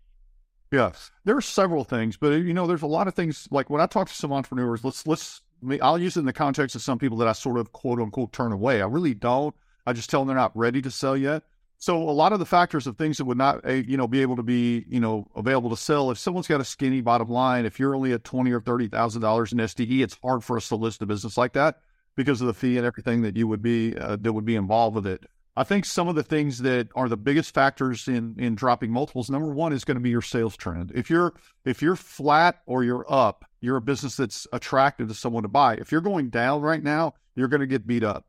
Yes, 0.73 1.11
there 1.25 1.37
are 1.37 1.43
several 1.43 1.85
things, 1.85 2.17
but 2.17 2.31
you 2.31 2.53
know, 2.53 2.67
there's 2.67 2.83
a 2.83 2.87
lot 2.87 3.07
of 3.07 3.15
things. 3.15 3.47
Like 3.51 3.71
when 3.71 3.81
I 3.81 3.87
talk 3.87 4.09
to 4.09 4.15
some 4.15 4.33
entrepreneurs, 4.33 4.85
let's 4.85 5.07
let's 5.07 5.43
I'll 5.83 5.99
use 5.99 6.17
it 6.17 6.21
in 6.21 6.27
the 6.27 6.33
context 6.33 6.77
of 6.77 6.83
some 6.83 6.99
people 6.99 7.19
that 7.19 7.29
I 7.29 7.33
sort 7.33 7.59
of 7.59 7.73
quote 7.73 8.01
unquote 8.01 8.33
turn 8.33 8.53
away. 8.53 8.83
I 8.83 8.87
really 8.87 9.15
don't. 9.15 9.55
I 9.87 9.93
just 9.93 10.11
tell 10.11 10.21
them 10.21 10.29
they're 10.29 10.37
not 10.37 10.57
ready 10.57 10.81
to 10.83 10.91
sell 10.91 11.17
yet. 11.17 11.43
So 11.79 11.97
a 11.99 12.13
lot 12.13 12.33
of 12.33 12.39
the 12.39 12.47
factors 12.47 12.87
of 12.87 12.97
things 12.97 13.19
that 13.19 13.27
would 13.27 13.37
not, 13.37 13.61
eh, 13.65 13.83
you 13.87 13.97
know, 13.97 14.07
be 14.07 14.23
able 14.23 14.37
to 14.37 14.43
be, 14.43 14.85
you 14.89 15.01
know, 15.01 15.29
available 15.37 15.71
to 15.71 15.77
sell. 15.77 16.11
If 16.11 16.19
someone's 16.19 16.47
got 16.47 16.61
a 16.61 16.65
skinny 16.65 17.01
bottom 17.03 17.29
line, 17.29 17.67
if 17.67 17.79
you're 17.79 17.95
only 17.95 18.13
at 18.13 18.25
twenty 18.25 18.53
or 18.53 18.61
thirty 18.61 18.89
thousand 18.89 19.21
dollars 19.21 19.53
in 19.53 19.59
SDE, 19.59 20.01
it's 20.01 20.17
hard 20.23 20.43
for 20.43 20.57
us 20.57 20.69
to 20.69 20.77
list 20.77 21.03
a 21.03 21.07
business 21.07 21.37
like 21.37 21.53
that 21.53 21.81
because 22.17 22.41
of 22.41 22.47
the 22.47 22.55
fee 22.55 22.79
and 22.79 22.87
everything 22.87 23.23
that 23.23 23.37
you 23.37 23.47
would 23.47 23.61
be 23.61 23.97
uh, 23.97 24.17
that 24.21 24.33
would 24.33 24.45
be 24.45 24.57
involved 24.57 24.95
with 24.95 25.07
it. 25.07 25.25
I 25.57 25.65
think 25.65 25.85
some 25.85 26.09
of 26.09 26.17
the 26.17 26.23
things 26.23 26.59
that 26.61 26.89
are 26.97 27.09
the 27.09 27.17
biggest 27.17 27.55
factors 27.55 28.09
in 28.09 28.35
in 28.39 28.55
dropping 28.55 28.91
multiples. 28.91 29.31
Number 29.31 29.53
one 29.53 29.73
is 29.73 29.85
going 29.85 29.97
to 29.97 30.01
be 30.01 30.11
your 30.11 30.23
sales 30.23 30.57
trend. 30.57 30.91
If 30.95 31.11
you're 31.11 31.35
if 31.65 31.83
you're 31.83 31.97
flat 31.97 32.63
or 32.67 32.83
you're 32.83 33.05
up, 33.13 33.45
you're 33.65 33.77
a 33.77 33.83
business 33.83 34.17
that's 34.17 34.47
attractive 34.53 35.09
to 35.09 35.15
someone 35.15 35.43
to 35.43 35.49
buy. 35.49 35.75
If 35.75 35.91
you're 35.91 36.01
going 36.01 36.31
down 36.31 36.61
right 36.61 36.83
now, 36.83 37.15
you're 37.35 37.49
going 37.49 37.61
to 37.61 37.67
get 37.67 37.87
beat 37.87 38.05
up. 38.05 38.27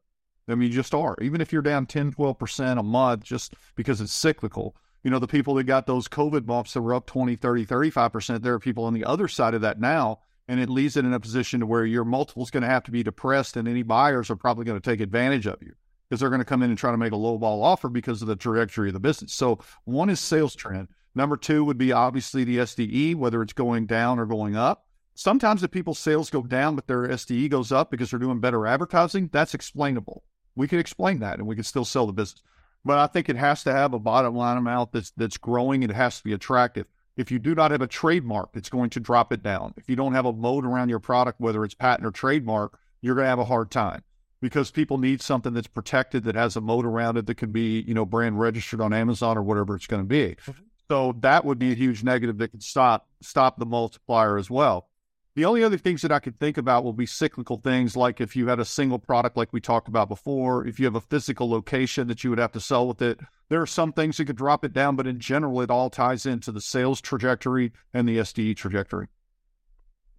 I 0.47 0.55
mean, 0.55 0.69
you 0.69 0.75
just 0.75 0.93
are. 0.93 1.15
Even 1.21 1.41
if 1.41 1.51
you're 1.51 1.61
down 1.61 1.85
10, 1.85 2.13
12% 2.13 2.79
a 2.79 2.83
month 2.83 3.23
just 3.23 3.55
because 3.75 3.99
it's 3.99 4.13
cyclical. 4.13 4.75
You 5.03 5.11
know, 5.11 5.19
the 5.19 5.27
people 5.27 5.55
that 5.55 5.63
got 5.65 5.87
those 5.87 6.07
COVID 6.07 6.45
bumps 6.45 6.73
that 6.73 6.81
were 6.81 6.93
up 6.93 7.05
20, 7.05 7.35
30, 7.35 7.65
35%, 7.65 8.41
there 8.41 8.53
are 8.53 8.59
people 8.59 8.85
on 8.85 8.93
the 8.93 9.05
other 9.05 9.27
side 9.27 9.53
of 9.53 9.61
that 9.61 9.79
now. 9.79 10.19
And 10.47 10.59
it 10.59 10.69
leaves 10.69 10.95
it 10.95 11.05
in 11.05 11.13
a 11.13 11.19
position 11.19 11.59
to 11.59 11.65
where 11.65 11.85
your 11.85 12.05
multiple 12.05 12.43
is 12.43 12.51
going 12.51 12.61
to 12.61 12.69
have 12.69 12.83
to 12.83 12.91
be 12.91 13.01
depressed, 13.01 13.57
and 13.57 13.67
any 13.67 13.81
buyers 13.81 14.29
are 14.29 14.35
probably 14.35 14.63
going 14.63 14.79
to 14.79 14.91
take 14.91 14.99
advantage 14.99 15.47
of 15.47 15.57
you 15.61 15.73
because 16.07 16.19
they're 16.19 16.29
going 16.29 16.39
to 16.39 16.45
come 16.45 16.61
in 16.61 16.69
and 16.69 16.77
try 16.77 16.91
to 16.91 16.97
make 16.97 17.13
a 17.13 17.17
low 17.17 17.39
ball 17.39 17.63
offer 17.63 17.89
because 17.89 18.21
of 18.21 18.27
the 18.27 18.35
trajectory 18.35 18.89
of 18.89 18.93
the 18.93 18.99
business. 18.99 19.33
So 19.33 19.59
one 19.85 20.09
is 20.11 20.19
sales 20.19 20.55
trend. 20.55 20.89
Number 21.15 21.35
two 21.35 21.63
would 21.65 21.79
be 21.79 21.91
obviously 21.91 22.43
the 22.43 22.57
SDE, 22.57 23.15
whether 23.15 23.41
it's 23.41 23.53
going 23.53 23.87
down 23.87 24.19
or 24.19 24.27
going 24.27 24.55
up. 24.55 24.84
Sometimes 25.15 25.63
if 25.63 25.71
people's 25.71 25.97
sales 25.97 26.29
go 26.29 26.41
down, 26.43 26.75
but 26.75 26.87
their 26.87 27.07
SDE 27.07 27.49
goes 27.49 27.71
up 27.71 27.89
because 27.89 28.11
they're 28.11 28.19
doing 28.19 28.41
better 28.41 28.67
advertising, 28.67 29.29
that's 29.31 29.53
explainable. 29.53 30.23
We 30.55 30.67
can 30.67 30.77
explain 30.79 31.19
that 31.19 31.39
and 31.39 31.47
we 31.47 31.55
can 31.55 31.63
still 31.63 31.85
sell 31.85 32.05
the 32.05 32.13
business. 32.13 32.43
But 32.83 32.99
I 32.99 33.07
think 33.07 33.29
it 33.29 33.37
has 33.37 33.63
to 33.63 33.71
have 33.71 33.93
a 33.93 33.99
bottom 33.99 34.35
line 34.35 34.57
amount 34.57 34.91
that's 34.91 35.11
that's 35.17 35.37
growing 35.37 35.83
and 35.83 35.91
it 35.91 35.95
has 35.95 36.17
to 36.17 36.23
be 36.23 36.33
attractive. 36.33 36.85
If 37.17 37.31
you 37.31 37.39
do 37.39 37.55
not 37.55 37.71
have 37.71 37.81
a 37.81 37.87
trademark, 37.87 38.49
it's 38.55 38.69
going 38.69 38.89
to 38.91 38.99
drop 38.99 39.31
it 39.31 39.41
down. 39.41 39.73
If 39.77 39.89
you 39.89 39.95
don't 39.95 40.13
have 40.13 40.25
a 40.25 40.33
moat 40.33 40.65
around 40.65 40.89
your 40.89 40.99
product, 40.99 41.39
whether 41.39 41.63
it's 41.63 41.73
patent 41.73 42.05
or 42.05 42.11
trademark, 42.11 42.77
you're 43.01 43.15
going 43.15 43.25
to 43.25 43.29
have 43.29 43.39
a 43.39 43.45
hard 43.45 43.71
time 43.71 44.03
because 44.41 44.69
people 44.69 44.97
need 44.97 45.21
something 45.21 45.53
that's 45.53 45.67
protected 45.67 46.25
that 46.25 46.35
has 46.35 46.57
a 46.57 46.61
moat 46.61 46.85
around 46.85 47.17
it 47.17 47.25
that 47.25 47.35
can 47.35 47.51
be, 47.51 47.81
you 47.87 47.93
know, 47.93 48.05
brand 48.05 48.39
registered 48.39 48.81
on 48.81 48.93
Amazon 48.93 49.37
or 49.37 49.43
whatever 49.43 49.75
it's 49.75 49.87
going 49.87 50.03
to 50.03 50.07
be. 50.07 50.35
Mm-hmm. 50.45 50.61
So 50.89 51.15
that 51.21 51.45
would 51.45 51.57
be 51.57 51.71
a 51.71 51.75
huge 51.75 52.03
negative 52.03 52.37
that 52.37 52.49
could 52.49 52.61
stop 52.61 53.07
stop 53.21 53.57
the 53.57 53.65
multiplier 53.65 54.37
as 54.37 54.49
well. 54.51 54.89
The 55.35 55.43
only 55.43 55.65
other 55.65 55.77
things 55.77 56.01
that 56.01 56.13
I 56.13 56.19
could 56.19 56.39
think 56.39 56.57
about 56.57 56.85
will 56.85 56.93
be 56.93 57.05
cyclical 57.05 57.57
things 57.57 57.97
like 57.97 58.21
if 58.21 58.37
you 58.37 58.47
had 58.47 58.61
a 58.61 58.65
single 58.65 58.99
product, 58.99 59.35
like 59.35 59.51
we 59.51 59.59
talked 59.59 59.89
about 59.89 60.07
before, 60.07 60.65
if 60.65 60.79
you 60.79 60.85
have 60.85 60.95
a 60.95 61.01
physical 61.01 61.49
location 61.49 62.07
that 62.07 62.23
you 62.23 62.29
would 62.29 62.39
have 62.39 62.53
to 62.53 62.61
sell 62.61 62.87
with 62.87 63.01
it. 63.01 63.19
There 63.49 63.61
are 63.61 63.67
some 63.67 63.91
things 63.91 64.15
that 64.15 64.25
could 64.25 64.37
drop 64.37 64.63
it 64.63 64.71
down, 64.71 64.95
but 64.95 65.07
in 65.07 65.19
general, 65.19 65.59
it 65.61 65.69
all 65.69 65.89
ties 65.89 66.25
into 66.25 66.53
the 66.53 66.61
sales 66.61 67.01
trajectory 67.01 67.73
and 67.93 68.07
the 68.07 68.17
SDE 68.19 68.55
trajectory. 68.55 69.07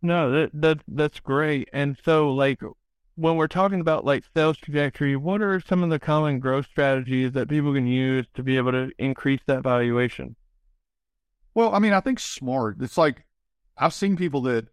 No, 0.03 0.31
that, 0.31 0.51
that 0.53 0.79
that's 0.87 1.19
great. 1.19 1.71
And 1.73 1.97
so, 2.05 2.31
like, 2.31 2.61
when 3.15 3.37
we're 3.37 3.49
talking 3.49 3.81
about 3.81 4.05
like 4.05 4.25
sales 4.37 4.59
trajectory, 4.59 5.17
what 5.17 5.41
are 5.41 5.61
some 5.61 5.83
of 5.83 5.89
the 5.89 5.99
common 5.99 6.41
growth 6.41 6.67
strategies 6.67 7.33
that 7.33 7.49
people 7.49 7.73
can 7.73 7.87
use 7.87 8.27
to 8.35 8.43
be 8.43 8.59
able 8.59 8.73
to 8.73 8.91
increase 8.99 9.41
that 9.47 9.63
valuation? 9.63 10.37
Well, 11.55 11.75
I 11.75 11.79
mean, 11.79 11.95
I 11.95 12.01
think 12.01 12.21
smart. 12.21 12.77
It's 12.83 12.99
like 12.99 13.25
I've 13.79 13.95
seen 13.95 14.17
people 14.17 14.43
that 14.43 14.69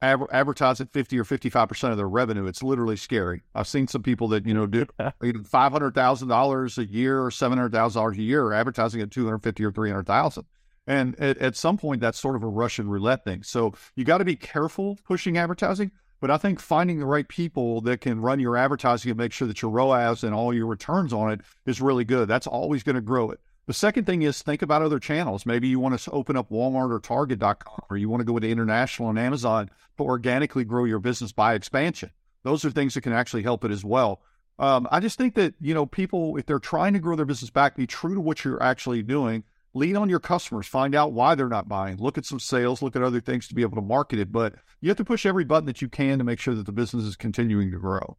advertise 0.00 0.80
at 0.80 0.92
50 0.92 1.18
or 1.18 1.24
55% 1.24 1.90
of 1.90 1.96
their 1.96 2.08
revenue. 2.08 2.46
It's 2.46 2.62
literally 2.62 2.96
scary. 2.96 3.42
I've 3.54 3.66
seen 3.66 3.88
some 3.88 4.02
people 4.02 4.28
that, 4.28 4.46
you 4.46 4.54
know, 4.54 4.66
do 4.66 4.86
$500,000 5.00 6.78
a 6.78 6.84
year 6.84 7.20
or 7.20 7.30
$700,000 7.30 8.12
a 8.18 8.22
year 8.22 8.52
advertising 8.52 9.00
at 9.00 9.10
250 9.10 9.64
or 9.64 9.72
300,000. 9.72 10.44
And 10.86 11.20
at, 11.20 11.36
at 11.38 11.56
some 11.56 11.76
point, 11.76 12.00
that's 12.00 12.18
sort 12.18 12.36
of 12.36 12.42
a 12.42 12.48
Russian 12.48 12.88
roulette 12.88 13.24
thing. 13.24 13.42
So 13.42 13.74
you 13.94 14.04
got 14.04 14.18
to 14.18 14.24
be 14.24 14.36
careful 14.36 14.98
pushing 15.04 15.36
advertising. 15.36 15.90
But 16.20 16.30
I 16.30 16.36
think 16.36 16.58
finding 16.58 16.98
the 16.98 17.06
right 17.06 17.28
people 17.28 17.80
that 17.82 18.00
can 18.00 18.20
run 18.20 18.40
your 18.40 18.56
advertising 18.56 19.10
and 19.10 19.18
make 19.18 19.32
sure 19.32 19.46
that 19.46 19.62
your 19.62 19.70
ROAS 19.70 20.24
and 20.24 20.34
all 20.34 20.52
your 20.52 20.66
returns 20.66 21.12
on 21.12 21.30
it 21.30 21.42
is 21.64 21.80
really 21.80 22.04
good. 22.04 22.26
That's 22.28 22.46
always 22.46 22.82
going 22.82 22.96
to 22.96 23.00
grow 23.00 23.30
it. 23.30 23.38
The 23.68 23.74
second 23.74 24.06
thing 24.06 24.22
is 24.22 24.40
think 24.40 24.62
about 24.62 24.80
other 24.80 24.98
channels. 24.98 25.44
Maybe 25.44 25.68
you 25.68 25.78
want 25.78 26.00
to 26.00 26.10
open 26.10 26.38
up 26.38 26.48
Walmart 26.48 26.90
or 26.90 27.00
Target.com, 27.00 27.80
or 27.90 27.98
you 27.98 28.08
want 28.08 28.22
to 28.22 28.24
go 28.24 28.38
into 28.38 28.48
international 28.48 29.10
and 29.10 29.18
Amazon 29.18 29.68
to 29.98 30.04
organically 30.04 30.64
grow 30.64 30.86
your 30.86 31.00
business 31.00 31.32
by 31.32 31.52
expansion. 31.52 32.10
Those 32.44 32.64
are 32.64 32.70
things 32.70 32.94
that 32.94 33.02
can 33.02 33.12
actually 33.12 33.42
help 33.42 33.66
it 33.66 33.70
as 33.70 33.84
well. 33.84 34.22
Um, 34.58 34.88
I 34.90 35.00
just 35.00 35.18
think 35.18 35.34
that 35.34 35.52
you 35.60 35.74
know 35.74 35.84
people, 35.84 36.38
if 36.38 36.46
they're 36.46 36.58
trying 36.58 36.94
to 36.94 36.98
grow 36.98 37.14
their 37.14 37.26
business 37.26 37.50
back, 37.50 37.76
be 37.76 37.86
true 37.86 38.14
to 38.14 38.22
what 38.22 38.42
you're 38.42 38.62
actually 38.62 39.02
doing. 39.02 39.44
Lean 39.74 39.98
on 39.98 40.08
your 40.08 40.18
customers, 40.18 40.66
find 40.66 40.94
out 40.94 41.12
why 41.12 41.34
they're 41.34 41.46
not 41.46 41.68
buying. 41.68 41.98
Look 41.98 42.16
at 42.16 42.24
some 42.24 42.40
sales, 42.40 42.80
look 42.80 42.96
at 42.96 43.02
other 43.02 43.20
things 43.20 43.48
to 43.48 43.54
be 43.54 43.60
able 43.60 43.76
to 43.76 43.82
market 43.82 44.18
it. 44.18 44.32
But 44.32 44.54
you 44.80 44.88
have 44.88 44.96
to 44.96 45.04
push 45.04 45.26
every 45.26 45.44
button 45.44 45.66
that 45.66 45.82
you 45.82 45.90
can 45.90 46.16
to 46.16 46.24
make 46.24 46.40
sure 46.40 46.54
that 46.54 46.64
the 46.64 46.72
business 46.72 47.04
is 47.04 47.16
continuing 47.16 47.70
to 47.72 47.78
grow. 47.78 48.16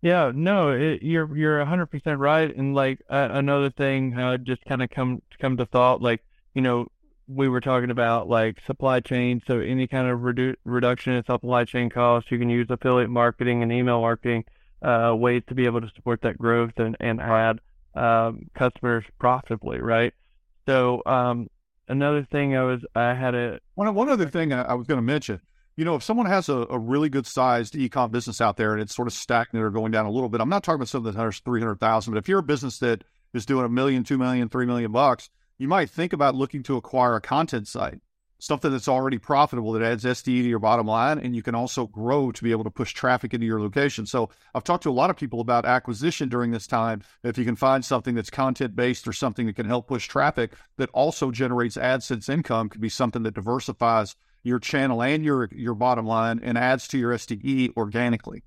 Yeah, 0.00 0.30
no, 0.34 0.70
it, 0.70 1.02
you're 1.02 1.36
you're 1.36 1.64
hundred 1.64 1.86
percent 1.86 2.20
right. 2.20 2.54
And 2.54 2.74
like 2.74 3.00
uh, 3.10 3.28
another 3.32 3.70
thing, 3.70 4.16
uh, 4.16 4.36
just 4.36 4.64
kind 4.64 4.82
of 4.82 4.90
come 4.90 5.22
come 5.40 5.56
to 5.56 5.66
thought, 5.66 6.00
like 6.00 6.22
you 6.54 6.62
know, 6.62 6.86
we 7.26 7.48
were 7.48 7.60
talking 7.60 7.90
about 7.90 8.28
like 8.28 8.60
supply 8.64 9.00
chain. 9.00 9.42
So 9.46 9.58
any 9.58 9.86
kind 9.88 10.08
of 10.08 10.20
redu- 10.20 10.56
reduction 10.64 11.14
in 11.14 11.24
supply 11.24 11.64
chain 11.64 11.90
costs, 11.90 12.30
you 12.30 12.38
can 12.38 12.48
use 12.48 12.68
affiliate 12.70 13.10
marketing 13.10 13.62
and 13.62 13.72
email 13.72 14.00
marketing 14.00 14.44
uh, 14.82 15.14
ways 15.18 15.42
to 15.48 15.54
be 15.54 15.66
able 15.66 15.80
to 15.80 15.90
support 15.94 16.22
that 16.22 16.38
growth 16.38 16.78
and 16.78 16.96
and 17.00 17.20
add 17.20 17.60
um, 17.94 18.48
customers 18.54 19.04
profitably, 19.18 19.80
right? 19.80 20.14
So 20.66 21.02
um, 21.06 21.48
another 21.88 22.24
thing 22.30 22.56
I 22.56 22.62
was 22.62 22.84
I 22.94 23.14
had 23.14 23.34
a 23.34 23.58
one 23.74 23.92
one 23.96 24.08
other 24.08 24.28
thing 24.28 24.52
I, 24.52 24.62
I 24.62 24.74
was 24.74 24.86
going 24.86 24.98
to 24.98 25.02
mention 25.02 25.40
you 25.78 25.84
know, 25.84 25.94
if 25.94 26.02
someone 26.02 26.26
has 26.26 26.48
a, 26.48 26.66
a 26.70 26.76
really 26.76 27.08
good 27.08 27.24
sized 27.24 27.76
e-com 27.76 28.10
business 28.10 28.40
out 28.40 28.56
there 28.56 28.72
and 28.72 28.82
it's 28.82 28.96
sort 28.96 29.06
of 29.06 29.14
stagnant 29.14 29.64
or 29.64 29.70
going 29.70 29.92
down 29.92 30.06
a 30.06 30.10
little 30.10 30.28
bit, 30.28 30.40
I'm 30.40 30.48
not 30.48 30.64
talking 30.64 30.80
about 30.80 30.88
something 30.88 31.12
that's 31.12 31.38
300,000, 31.38 32.12
but 32.12 32.18
if 32.18 32.28
you're 32.28 32.40
a 32.40 32.42
business 32.42 32.80
that 32.80 33.04
is 33.32 33.46
doing 33.46 33.64
a 33.64 33.68
million, 33.68 34.02
two 34.02 34.18
million, 34.18 34.48
three 34.48 34.66
million 34.66 34.90
bucks, 34.90 35.30
you 35.56 35.68
might 35.68 35.88
think 35.88 36.12
about 36.12 36.34
looking 36.34 36.64
to 36.64 36.76
acquire 36.76 37.14
a 37.14 37.20
content 37.20 37.68
site, 37.68 38.00
something 38.40 38.72
that's 38.72 38.88
already 38.88 39.18
profitable 39.18 39.70
that 39.70 39.82
adds 39.84 40.02
SDE 40.02 40.24
to 40.24 40.48
your 40.48 40.58
bottom 40.58 40.88
line. 40.88 41.20
And 41.20 41.36
you 41.36 41.44
can 41.44 41.54
also 41.54 41.86
grow 41.86 42.32
to 42.32 42.42
be 42.42 42.50
able 42.50 42.64
to 42.64 42.70
push 42.70 42.92
traffic 42.92 43.32
into 43.32 43.46
your 43.46 43.60
location. 43.60 44.04
So 44.04 44.30
I've 44.56 44.64
talked 44.64 44.82
to 44.82 44.90
a 44.90 44.92
lot 44.92 45.10
of 45.10 45.16
people 45.16 45.40
about 45.40 45.64
acquisition 45.64 46.28
during 46.28 46.50
this 46.50 46.66
time. 46.66 47.04
If 47.22 47.38
you 47.38 47.44
can 47.44 47.54
find 47.54 47.84
something 47.84 48.16
that's 48.16 48.30
content 48.30 48.74
based 48.74 49.06
or 49.06 49.12
something 49.12 49.46
that 49.46 49.54
can 49.54 49.66
help 49.66 49.86
push 49.86 50.08
traffic 50.08 50.54
that 50.76 50.90
also 50.90 51.30
generates 51.30 51.76
AdSense 51.76 52.28
income 52.28 52.68
could 52.68 52.80
be 52.80 52.88
something 52.88 53.22
that 53.22 53.34
diversifies 53.34 54.16
your 54.42 54.58
channel 54.58 55.02
and 55.02 55.24
your 55.24 55.48
your 55.52 55.74
bottom 55.74 56.06
line 56.06 56.40
and 56.42 56.56
adds 56.56 56.88
to 56.88 56.98
your 56.98 57.12
SDE 57.12 57.76
organically. 57.76 58.42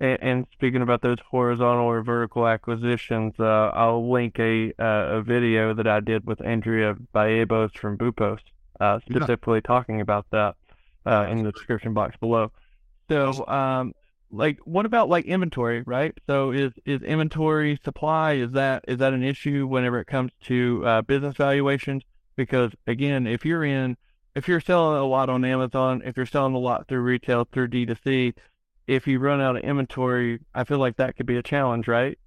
And, 0.00 0.18
and 0.22 0.46
speaking 0.52 0.82
about 0.82 1.02
those 1.02 1.18
horizontal 1.30 1.86
or 1.86 2.02
vertical 2.02 2.46
acquisitions, 2.46 3.34
uh, 3.38 3.70
I'll 3.74 4.10
link 4.10 4.38
a 4.38 4.72
uh, 4.78 5.18
a 5.18 5.22
video 5.22 5.74
that 5.74 5.86
I 5.86 6.00
did 6.00 6.26
with 6.26 6.44
Andrea 6.44 6.94
Baebos 7.14 7.76
from 7.76 7.96
Boopos, 7.96 8.40
uh, 8.80 9.00
specifically 9.00 9.58
yeah. 9.58 9.68
talking 9.68 10.00
about 10.00 10.26
that 10.30 10.56
uh, 11.06 11.26
in 11.30 11.42
the 11.42 11.52
description 11.52 11.94
box 11.94 12.16
below. 12.18 12.50
So, 13.08 13.46
um, 13.46 13.94
like, 14.30 14.58
what 14.64 14.86
about 14.86 15.08
like 15.08 15.26
inventory, 15.26 15.82
right? 15.82 16.12
So, 16.26 16.50
is 16.50 16.72
is 16.84 17.02
inventory 17.02 17.78
supply 17.84 18.32
is 18.34 18.52
that 18.52 18.84
is 18.88 18.98
that 18.98 19.12
an 19.12 19.22
issue 19.22 19.66
whenever 19.66 20.00
it 20.00 20.06
comes 20.06 20.32
to 20.44 20.82
uh, 20.84 21.02
business 21.02 21.36
valuations? 21.36 22.02
Because 22.36 22.72
again, 22.86 23.26
if 23.26 23.44
you're 23.44 23.64
in 23.64 23.96
if 24.34 24.48
you're 24.48 24.60
selling 24.60 24.98
a 24.98 25.04
lot 25.04 25.30
on 25.30 25.44
Amazon, 25.44 26.02
if 26.04 26.16
you're 26.16 26.26
selling 26.26 26.54
a 26.54 26.58
lot 26.58 26.88
through 26.88 27.00
retail, 27.00 27.46
through 27.52 27.68
D2C, 27.68 28.34
if 28.86 29.06
you 29.06 29.18
run 29.18 29.40
out 29.40 29.56
of 29.56 29.62
inventory, 29.62 30.40
I 30.54 30.64
feel 30.64 30.78
like 30.78 30.96
that 30.96 31.16
could 31.16 31.26
be 31.26 31.36
a 31.36 31.42
challenge, 31.42 31.88
right? 31.88 32.18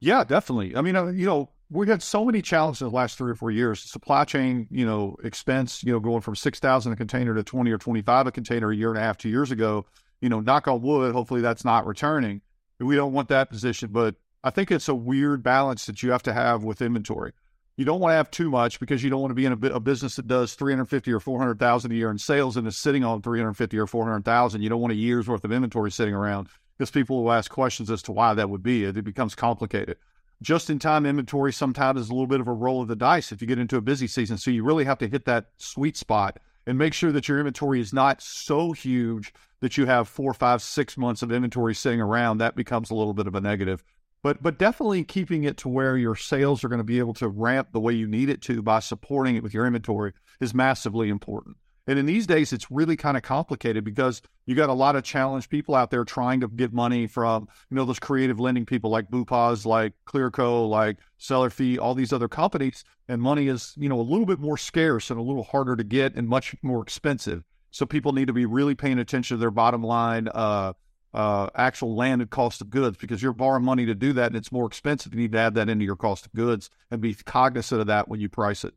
Yeah, 0.00 0.24
definitely. 0.24 0.76
I 0.76 0.80
mean, 0.80 0.96
uh, 0.96 1.06
you 1.06 1.24
know, 1.26 1.50
we 1.70 1.86
had 1.88 2.02
so 2.02 2.24
many 2.24 2.42
challenges 2.42 2.82
in 2.82 2.88
the 2.88 2.94
last 2.94 3.16
three 3.16 3.30
or 3.30 3.34
four 3.34 3.50
years. 3.50 3.80
Supply 3.80 4.24
chain, 4.24 4.66
you 4.70 4.84
know, 4.84 5.16
expense, 5.22 5.82
you 5.84 5.92
know, 5.92 6.00
going 6.00 6.20
from 6.20 6.34
six 6.34 6.58
thousand 6.58 6.92
a 6.92 6.96
container 6.96 7.34
to 7.34 7.42
twenty 7.42 7.70
or 7.70 7.78
twenty 7.78 8.02
five 8.02 8.26
a 8.26 8.32
container 8.32 8.72
a 8.72 8.76
year 8.76 8.90
and 8.90 8.98
a 8.98 9.00
half, 9.00 9.16
two 9.16 9.30
years 9.30 9.50
ago. 9.50 9.86
You 10.20 10.28
know, 10.28 10.40
knock 10.40 10.68
on 10.68 10.82
wood. 10.82 11.14
Hopefully, 11.14 11.40
that's 11.40 11.64
not 11.64 11.86
returning. 11.86 12.42
We 12.78 12.96
don't 12.96 13.12
want 13.12 13.28
that 13.28 13.48
position, 13.48 13.90
but 13.92 14.16
I 14.44 14.50
think 14.50 14.70
it's 14.70 14.88
a 14.88 14.94
weird 14.94 15.42
balance 15.42 15.86
that 15.86 16.02
you 16.02 16.10
have 16.10 16.22
to 16.24 16.32
have 16.32 16.64
with 16.64 16.82
inventory 16.82 17.32
you 17.76 17.84
don't 17.84 18.00
want 18.00 18.12
to 18.12 18.16
have 18.16 18.30
too 18.30 18.50
much 18.50 18.78
because 18.80 19.02
you 19.02 19.10
don't 19.10 19.20
want 19.20 19.30
to 19.30 19.34
be 19.34 19.46
in 19.46 19.52
a, 19.52 19.66
a 19.74 19.80
business 19.80 20.16
that 20.16 20.26
does 20.26 20.54
350 20.54 21.10
or 21.12 21.20
400,000 21.20 21.90
a 21.90 21.94
year 21.94 22.10
in 22.10 22.18
sales 22.18 22.56
and 22.56 22.66
is 22.66 22.76
sitting 22.76 23.04
on 23.04 23.22
350 23.22 23.78
or 23.78 23.86
400,000. 23.86 24.62
You 24.62 24.68
don't 24.68 24.80
want 24.80 24.92
a 24.92 24.96
year's 24.96 25.28
worth 25.28 25.44
of 25.44 25.52
inventory 25.52 25.90
sitting 25.90 26.14
around 26.14 26.48
because 26.76 26.90
people 26.90 27.22
will 27.22 27.32
ask 27.32 27.50
questions 27.50 27.90
as 27.90 28.02
to 28.02 28.12
why 28.12 28.34
that 28.34 28.50
would 28.50 28.62
be. 28.62 28.84
It, 28.84 28.96
it 28.96 29.04
becomes 29.04 29.34
complicated. 29.34 29.96
Just 30.42 30.70
in 30.70 30.78
time 30.78 31.06
inventory 31.06 31.52
sometimes 31.52 32.00
is 32.00 32.10
a 32.10 32.12
little 32.12 32.26
bit 32.26 32.40
of 32.40 32.48
a 32.48 32.52
roll 32.52 32.82
of 32.82 32.88
the 32.88 32.96
dice 32.96 33.32
if 33.32 33.40
you 33.40 33.46
get 33.46 33.58
into 33.58 33.76
a 33.76 33.82
busy 33.82 34.06
season. 34.06 34.36
So 34.36 34.50
you 34.50 34.64
really 34.64 34.84
have 34.84 34.98
to 34.98 35.08
hit 35.08 35.24
that 35.24 35.46
sweet 35.56 35.96
spot 35.96 36.40
and 36.66 36.76
make 36.76 36.94
sure 36.94 37.12
that 37.12 37.28
your 37.28 37.38
inventory 37.38 37.80
is 37.80 37.92
not 37.92 38.20
so 38.20 38.72
huge 38.72 39.32
that 39.60 39.76
you 39.78 39.86
have 39.86 40.08
four, 40.08 40.34
five, 40.34 40.60
six 40.60 40.98
months 40.98 41.22
of 41.22 41.32
inventory 41.32 41.74
sitting 41.74 42.00
around. 42.00 42.38
That 42.38 42.56
becomes 42.56 42.90
a 42.90 42.94
little 42.94 43.14
bit 43.14 43.28
of 43.28 43.34
a 43.34 43.40
negative 43.40 43.84
but 44.22 44.42
but 44.42 44.58
definitely 44.58 45.04
keeping 45.04 45.44
it 45.44 45.56
to 45.58 45.68
where 45.68 45.96
your 45.96 46.14
sales 46.14 46.64
are 46.64 46.68
going 46.68 46.78
to 46.78 46.84
be 46.84 46.98
able 46.98 47.14
to 47.14 47.28
ramp 47.28 47.68
the 47.72 47.80
way 47.80 47.92
you 47.92 48.06
need 48.06 48.28
it 48.28 48.42
to 48.42 48.62
by 48.62 48.80
supporting 48.80 49.36
it 49.36 49.42
with 49.42 49.54
your 49.54 49.66
inventory 49.66 50.12
is 50.40 50.54
massively 50.54 51.08
important. 51.08 51.56
And 51.86 51.98
in 51.98 52.06
these 52.06 52.28
days, 52.28 52.52
it's 52.52 52.70
really 52.70 52.96
kind 52.96 53.16
of 53.16 53.24
complicated 53.24 53.82
because 53.82 54.22
you 54.46 54.54
got 54.54 54.68
a 54.68 54.74
lot 54.74 54.94
of 54.94 55.02
challenged 55.02 55.50
people 55.50 55.74
out 55.74 55.90
there 55.90 56.04
trying 56.04 56.40
to 56.40 56.48
get 56.48 56.72
money 56.72 57.08
from, 57.08 57.48
you 57.70 57.76
know, 57.76 57.84
those 57.84 57.98
creative 57.98 58.38
lending 58.38 58.64
people 58.64 58.88
like 58.90 59.10
Boopos, 59.10 59.66
like 59.66 59.92
Clearco, 60.06 60.68
like 60.68 60.98
Seller 61.18 61.50
Fee, 61.50 61.78
all 61.78 61.94
these 61.94 62.12
other 62.12 62.28
companies. 62.28 62.84
And 63.08 63.20
money 63.20 63.48
is, 63.48 63.74
you 63.76 63.88
know, 63.88 64.00
a 64.00 64.02
little 64.02 64.26
bit 64.26 64.38
more 64.38 64.56
scarce 64.56 65.10
and 65.10 65.18
a 65.18 65.22
little 65.22 65.42
harder 65.42 65.74
to 65.74 65.82
get 65.82 66.14
and 66.14 66.28
much 66.28 66.54
more 66.62 66.82
expensive. 66.82 67.42
So 67.72 67.84
people 67.84 68.12
need 68.12 68.26
to 68.26 68.32
be 68.32 68.46
really 68.46 68.76
paying 68.76 69.00
attention 69.00 69.36
to 69.36 69.40
their 69.40 69.50
bottom 69.50 69.82
line, 69.82 70.28
uh, 70.32 70.74
uh, 71.14 71.48
actual 71.54 71.94
landed 71.94 72.30
cost 72.30 72.60
of 72.60 72.70
goods 72.70 72.96
because 72.96 73.22
you're 73.22 73.32
borrowing 73.32 73.64
money 73.64 73.86
to 73.86 73.94
do 73.94 74.12
that 74.14 74.28
and 74.28 74.36
it's 74.36 74.52
more 74.52 74.66
expensive. 74.66 75.14
You 75.14 75.20
need 75.20 75.32
to 75.32 75.38
add 75.38 75.54
that 75.54 75.68
into 75.68 75.84
your 75.84 75.96
cost 75.96 76.26
of 76.26 76.32
goods 76.32 76.70
and 76.90 77.00
be 77.00 77.14
cognizant 77.14 77.80
of 77.80 77.86
that 77.88 78.08
when 78.08 78.20
you 78.20 78.28
price 78.28 78.64
it. 78.64 78.74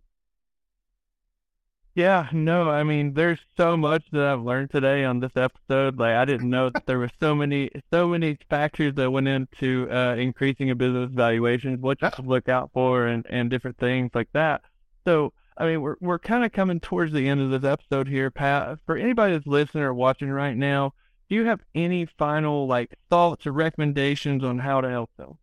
Yeah, 1.95 2.27
no, 2.33 2.69
I 2.69 2.83
mean, 2.83 3.13
there's 3.13 3.39
so 3.55 3.77
much 3.77 4.03
that 4.11 4.21
I've 4.21 4.41
learned 4.41 4.69
today 4.69 5.05
on 5.05 5.21
this 5.21 5.31
episode. 5.37 5.97
Like, 5.97 6.15
I 6.15 6.25
didn't 6.25 6.49
know 6.49 6.69
that 6.69 6.85
there 6.85 6.99
were 6.99 7.09
so 7.21 7.33
many, 7.33 7.71
so 7.89 8.09
many 8.09 8.37
factors 8.49 8.93
that 8.95 9.09
went 9.09 9.29
into 9.29 9.89
uh, 9.89 10.15
increasing 10.15 10.69
a 10.71 10.75
business 10.75 11.09
valuation, 11.13 11.79
what 11.79 12.01
you 12.01 12.09
should 12.13 12.27
look 12.27 12.49
out 12.49 12.71
for, 12.73 13.07
and 13.07 13.25
and 13.29 13.49
different 13.49 13.77
things 13.77 14.11
like 14.13 14.27
that. 14.33 14.63
So, 15.07 15.31
I 15.57 15.67
mean, 15.67 15.81
we're 15.81 15.95
we're 16.01 16.19
kind 16.19 16.43
of 16.43 16.51
coming 16.51 16.81
towards 16.81 17.13
the 17.13 17.29
end 17.29 17.39
of 17.39 17.49
this 17.49 17.63
episode 17.63 18.09
here, 18.09 18.29
Pat. 18.29 18.77
For 18.85 18.97
anybody 18.97 19.31
that's 19.31 19.47
listening 19.47 19.85
or 19.85 19.93
watching 19.93 20.29
right 20.29 20.57
now, 20.57 20.91
do 21.29 21.35
you 21.35 21.45
have 21.45 21.61
any 21.73 22.05
final 22.05 22.67
like 22.67 22.95
thoughts 23.09 23.47
or 23.47 23.51
recommendations 23.51 24.43
on 24.43 24.59
how 24.59 24.81
to 24.81 24.89
help 24.89 25.09
them? 25.17 25.37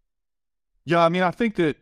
Yeah, 0.84 1.04
I 1.04 1.08
mean, 1.08 1.22
I 1.22 1.30
think 1.30 1.56
that 1.56 1.76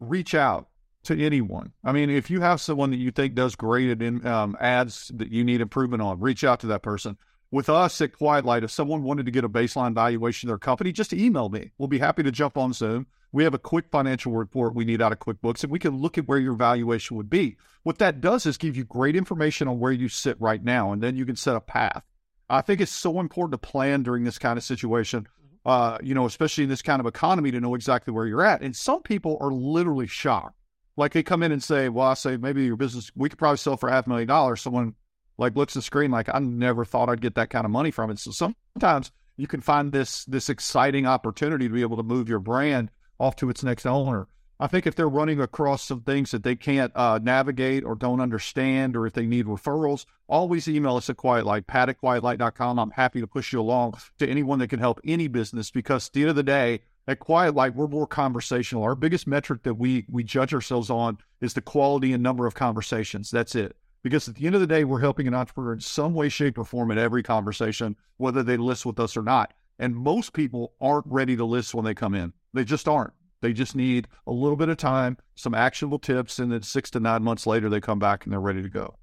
reach 0.00 0.34
out 0.34 0.68
to 1.04 1.24
anyone. 1.24 1.72
I 1.84 1.92
mean, 1.92 2.10
if 2.10 2.30
you 2.30 2.40
have 2.40 2.60
someone 2.60 2.90
that 2.90 2.96
you 2.96 3.10
think 3.10 3.34
does 3.34 3.54
great 3.54 4.00
at 4.00 4.26
um, 4.26 4.56
ads 4.60 5.10
that 5.14 5.30
you 5.30 5.44
need 5.44 5.60
improvement 5.60 6.02
on, 6.02 6.20
reach 6.20 6.44
out 6.44 6.60
to 6.60 6.66
that 6.68 6.82
person. 6.82 7.16
With 7.50 7.68
us 7.68 8.00
at 8.00 8.16
Quiet 8.16 8.44
Light, 8.44 8.64
if 8.64 8.72
someone 8.72 9.04
wanted 9.04 9.26
to 9.26 9.32
get 9.32 9.44
a 9.44 9.48
baseline 9.48 9.94
valuation 9.94 10.48
of 10.48 10.52
their 10.52 10.58
company, 10.58 10.90
just 10.90 11.12
email 11.12 11.48
me. 11.48 11.70
We'll 11.78 11.88
be 11.88 11.98
happy 11.98 12.24
to 12.24 12.32
jump 12.32 12.56
on 12.56 12.72
Zoom. 12.72 13.06
We 13.30 13.44
have 13.44 13.54
a 13.54 13.58
quick 13.58 13.86
financial 13.90 14.32
report 14.32 14.74
we 14.74 14.84
need 14.84 15.02
out 15.02 15.12
of 15.12 15.18
QuickBooks, 15.18 15.62
and 15.62 15.70
we 15.70 15.78
can 15.78 15.98
look 15.98 16.18
at 16.18 16.26
where 16.26 16.38
your 16.38 16.54
valuation 16.54 17.16
would 17.16 17.30
be. 17.30 17.56
What 17.82 17.98
that 17.98 18.20
does 18.20 18.46
is 18.46 18.56
give 18.56 18.76
you 18.76 18.84
great 18.84 19.14
information 19.14 19.68
on 19.68 19.78
where 19.78 19.92
you 19.92 20.08
sit 20.08 20.40
right 20.40 20.62
now, 20.64 20.92
and 20.92 21.02
then 21.02 21.16
you 21.16 21.26
can 21.26 21.36
set 21.36 21.54
a 21.54 21.60
path. 21.60 22.02
I 22.48 22.60
think 22.60 22.80
it's 22.80 22.92
so 22.92 23.20
important 23.20 23.52
to 23.52 23.68
plan 23.68 24.02
during 24.02 24.24
this 24.24 24.38
kind 24.38 24.58
of 24.58 24.64
situation, 24.64 25.26
uh, 25.64 25.98
you 26.02 26.14
know, 26.14 26.26
especially 26.26 26.64
in 26.64 26.70
this 26.70 26.82
kind 26.82 27.00
of 27.00 27.06
economy, 27.06 27.50
to 27.50 27.60
know 27.60 27.74
exactly 27.74 28.12
where 28.12 28.26
you're 28.26 28.44
at. 28.44 28.62
And 28.62 28.74
some 28.76 29.02
people 29.02 29.38
are 29.40 29.50
literally 29.50 30.06
shocked. 30.06 30.58
Like 30.96 31.12
they 31.12 31.22
come 31.22 31.42
in 31.42 31.52
and 31.52 31.62
say, 31.62 31.88
"Well, 31.88 32.06
I 32.06 32.14
say 32.14 32.36
maybe 32.36 32.64
your 32.64 32.76
business 32.76 33.10
we 33.16 33.28
could 33.28 33.38
probably 33.38 33.56
sell 33.56 33.76
for 33.76 33.90
half 33.90 34.06
a 34.06 34.08
million 34.08 34.28
dollars." 34.28 34.60
Someone 34.60 34.94
like 35.38 35.56
looks 35.56 35.74
at 35.74 35.80
the 35.80 35.82
screen 35.82 36.10
like 36.10 36.28
I 36.32 36.38
never 36.38 36.84
thought 36.84 37.08
I'd 37.08 37.20
get 37.20 37.34
that 37.34 37.50
kind 37.50 37.64
of 37.64 37.70
money 37.70 37.90
from 37.90 38.10
it. 38.10 38.18
So 38.20 38.30
sometimes 38.30 39.10
you 39.36 39.46
can 39.46 39.60
find 39.60 39.90
this 39.90 40.24
this 40.26 40.48
exciting 40.48 41.06
opportunity 41.06 41.66
to 41.66 41.74
be 41.74 41.82
able 41.82 41.96
to 41.96 42.02
move 42.02 42.28
your 42.28 42.38
brand 42.38 42.90
off 43.18 43.36
to 43.36 43.50
its 43.50 43.64
next 43.64 43.86
owner. 43.86 44.28
I 44.60 44.68
think 44.68 44.86
if 44.86 44.94
they're 44.94 45.08
running 45.08 45.40
across 45.40 45.82
some 45.82 46.02
things 46.02 46.30
that 46.30 46.44
they 46.44 46.54
can't 46.54 46.92
uh, 46.94 47.18
navigate 47.20 47.84
or 47.84 47.96
don't 47.96 48.20
understand, 48.20 48.96
or 48.96 49.06
if 49.06 49.12
they 49.12 49.26
need 49.26 49.46
referrals, 49.46 50.06
always 50.28 50.68
email 50.68 50.96
us 50.96 51.10
at 51.10 51.16
QuietLight, 51.16 51.66
pat 51.66 51.88
at 51.88 52.00
quietlight.com. 52.00 52.78
I'm 52.78 52.92
happy 52.92 53.20
to 53.20 53.26
push 53.26 53.52
you 53.52 53.60
along 53.60 53.94
to 54.18 54.28
anyone 54.28 54.60
that 54.60 54.68
can 54.68 54.78
help 54.78 55.00
any 55.04 55.26
business 55.26 55.70
because 55.72 56.08
at 56.08 56.12
the 56.12 56.20
end 56.20 56.30
of 56.30 56.36
the 56.36 56.44
day, 56.44 56.80
at 57.06 57.18
Quiet 57.18 57.54
Light, 57.54 57.74
we're 57.74 57.86
more 57.86 58.06
conversational. 58.06 58.82
Our 58.82 58.94
biggest 58.94 59.26
metric 59.26 59.62
that 59.64 59.74
we 59.74 60.06
we 60.08 60.24
judge 60.24 60.54
ourselves 60.54 60.88
on 60.88 61.18
is 61.40 61.52
the 61.52 61.60
quality 61.60 62.12
and 62.14 62.22
number 62.22 62.46
of 62.46 62.54
conversations. 62.54 63.30
That's 63.30 63.54
it. 63.54 63.76
Because 64.02 64.28
at 64.28 64.36
the 64.36 64.46
end 64.46 64.54
of 64.54 64.60
the 64.60 64.66
day, 64.66 64.84
we're 64.84 65.00
helping 65.00 65.26
an 65.26 65.34
entrepreneur 65.34 65.74
in 65.74 65.80
some 65.80 66.14
way, 66.14 66.28
shape, 66.28 66.58
or 66.58 66.64
form 66.64 66.90
in 66.90 66.98
every 66.98 67.22
conversation, 67.22 67.96
whether 68.18 68.42
they 68.42 68.56
list 68.56 68.86
with 68.86 69.00
us 69.00 69.16
or 69.16 69.22
not. 69.22 69.52
And 69.78 69.96
most 69.96 70.32
people 70.32 70.72
aren't 70.80 71.06
ready 71.06 71.36
to 71.36 71.44
list 71.44 71.74
when 71.74 71.84
they 71.84 71.94
come 71.94 72.14
in. 72.14 72.32
They 72.52 72.64
just 72.64 72.86
aren't. 72.86 73.12
They 73.44 73.52
just 73.52 73.76
need 73.76 74.08
a 74.26 74.32
little 74.32 74.56
bit 74.56 74.70
of 74.70 74.78
time, 74.78 75.18
some 75.34 75.52
actionable 75.52 75.98
tips, 75.98 76.38
and 76.38 76.50
then 76.50 76.62
six 76.62 76.90
to 76.92 77.00
nine 77.00 77.22
months 77.22 77.46
later, 77.46 77.68
they 77.68 77.78
come 77.78 77.98
back 77.98 78.24
and 78.24 78.32
they're 78.32 78.40
ready 78.40 78.62
to 78.62 78.70
go. 78.70 78.96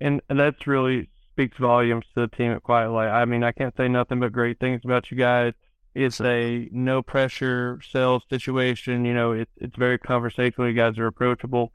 And, 0.00 0.22
and 0.30 0.40
that's 0.40 0.66
really 0.66 1.10
speaks 1.32 1.58
volumes 1.58 2.06
to 2.14 2.22
the 2.22 2.28
team 2.34 2.52
at 2.52 2.62
Quiet 2.62 2.90
Light. 2.90 3.10
I 3.10 3.26
mean, 3.26 3.44
I 3.44 3.52
can't 3.52 3.76
say 3.76 3.86
nothing 3.86 4.20
but 4.20 4.32
great 4.32 4.58
things 4.58 4.80
about 4.84 5.10
you 5.10 5.18
guys. 5.18 5.52
It's 5.94 6.18
a 6.22 6.66
no 6.72 7.02
pressure 7.02 7.78
sales 7.92 8.22
situation. 8.30 9.04
You 9.04 9.12
know, 9.12 9.32
it's 9.32 9.52
it's 9.58 9.76
very 9.76 9.98
conversational. 9.98 10.68
You 10.68 10.74
guys 10.74 10.96
are 10.96 11.06
approachable, 11.06 11.74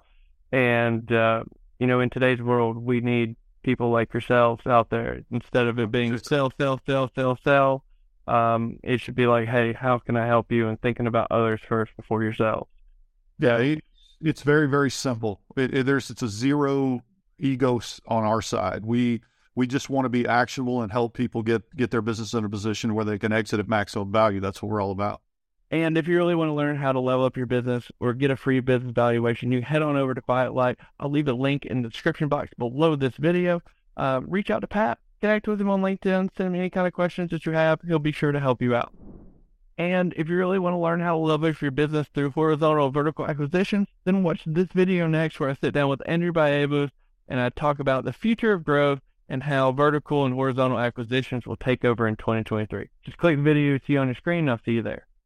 and 0.51 1.11
uh, 1.11 1.43
you 1.77 1.85
know, 1.85 1.99
in 1.99 2.09
today's 2.09 2.41
world, 2.41 2.77
we 2.77 3.01
need 3.01 3.35
people 3.61 3.91
like 3.91 4.11
yourselves 4.15 4.65
out 4.65 4.89
there. 4.89 5.21
Instead 5.29 5.67
of 5.67 5.77
it 5.77 5.91
being 5.91 6.17
sell, 6.17 6.51
sell, 6.59 6.79
sell, 6.87 7.11
sell, 7.13 7.37
sell, 7.43 7.83
um, 8.27 8.79
it 8.83 9.01
should 9.01 9.15
be 9.15 9.27
like, 9.27 9.47
hey, 9.47 9.73
how 9.73 9.99
can 9.99 10.15
I 10.15 10.25
help 10.25 10.51
you? 10.51 10.67
And 10.67 10.81
thinking 10.81 11.07
about 11.07 11.27
others 11.31 11.61
first 11.67 11.95
before 11.95 12.23
yourself. 12.23 12.67
Yeah, 13.39 13.57
it, 13.57 13.83
it's 14.21 14.41
very 14.41 14.67
very 14.67 14.91
simple. 14.91 15.41
It, 15.57 15.73
it, 15.73 15.85
there's 15.85 16.09
it's 16.09 16.21
a 16.21 16.29
zero 16.29 17.03
ego 17.39 17.81
on 18.07 18.23
our 18.23 18.41
side. 18.41 18.85
We 18.85 19.21
we 19.55 19.67
just 19.67 19.89
want 19.89 20.05
to 20.05 20.09
be 20.09 20.27
actionable 20.27 20.81
and 20.81 20.91
help 20.91 21.13
people 21.13 21.43
get 21.43 21.63
get 21.75 21.91
their 21.91 22.01
business 22.01 22.33
in 22.33 22.45
a 22.45 22.49
position 22.49 22.93
where 22.93 23.05
they 23.05 23.19
can 23.19 23.31
exit 23.31 23.59
at 23.59 23.67
maximum 23.67 24.11
value. 24.11 24.39
That's 24.39 24.61
what 24.61 24.71
we're 24.71 24.81
all 24.81 24.91
about. 24.91 25.21
And 25.71 25.97
if 25.97 26.07
you 26.07 26.17
really 26.17 26.35
want 26.35 26.49
to 26.49 26.53
learn 26.53 26.75
how 26.75 26.91
to 26.91 26.99
level 26.99 27.25
up 27.25 27.35
your 27.35 27.47
business 27.47 27.91
or 27.99 28.13
get 28.13 28.29
a 28.29 28.35
free 28.35 28.59
business 28.59 28.93
valuation, 28.93 29.51
you 29.51 29.63
head 29.63 29.81
on 29.81 29.97
over 29.97 30.13
to 30.13 30.21
Quiet 30.21 30.53
Light. 30.53 30.77
I'll 30.99 31.09
leave 31.09 31.27
a 31.27 31.33
link 31.33 31.65
in 31.65 31.81
the 31.81 31.89
description 31.89 32.27
box 32.27 32.51
below 32.59 32.95
this 32.95 33.15
video. 33.17 33.59
Uh, 33.97 34.21
reach 34.27 34.51
out 34.51 34.59
to 34.59 34.67
Pat, 34.67 34.99
connect 35.23 35.47
with 35.47 35.61
him 35.61 35.69
on 35.69 35.81
LinkedIn, 35.81 36.29
send 36.35 36.47
him 36.47 36.55
any 36.55 36.69
kind 36.69 36.85
of 36.85 36.91
questions 36.91 37.31
that 37.31 37.45
you 37.45 37.53
have. 37.53 37.79
He'll 37.87 37.97
be 37.97 38.11
sure 38.11 38.33
to 38.33 38.41
help 38.41 38.61
you 38.61 38.75
out. 38.75 38.91
And 39.77 40.13
if 40.17 40.27
you 40.27 40.35
really 40.35 40.59
want 40.59 40.73
to 40.73 40.77
learn 40.77 40.99
how 40.99 41.13
to 41.13 41.17
leverage 41.17 41.61
your 41.61 41.71
business 41.71 42.07
through 42.13 42.31
horizontal 42.31 42.87
or 42.87 42.91
vertical 42.91 43.25
acquisitions, 43.25 43.87
then 44.03 44.23
watch 44.23 44.41
this 44.45 44.67
video 44.73 45.07
next 45.07 45.39
where 45.39 45.49
I 45.49 45.53
sit 45.53 45.73
down 45.73 45.87
with 45.87 46.01
Andrew 46.05 46.33
Baebus 46.33 46.89
and 47.29 47.39
I 47.39 47.47
talk 47.49 47.79
about 47.79 48.03
the 48.03 48.11
future 48.11 48.51
of 48.51 48.65
growth 48.65 48.99
and 49.29 49.43
how 49.43 49.71
vertical 49.71 50.25
and 50.25 50.33
horizontal 50.33 50.77
acquisitions 50.77 51.47
will 51.47 51.55
take 51.55 51.85
over 51.85 52.05
in 52.05 52.17
2023. 52.17 52.89
Just 53.05 53.17
click 53.17 53.37
the 53.37 53.43
video 53.43 53.71
you 53.71 53.79
see 53.87 53.95
on 53.95 54.07
your 54.07 54.15
screen 54.15 54.39
and 54.39 54.51
I'll 54.51 54.59
see 54.65 54.73
you 54.73 54.81
there. 54.81 55.07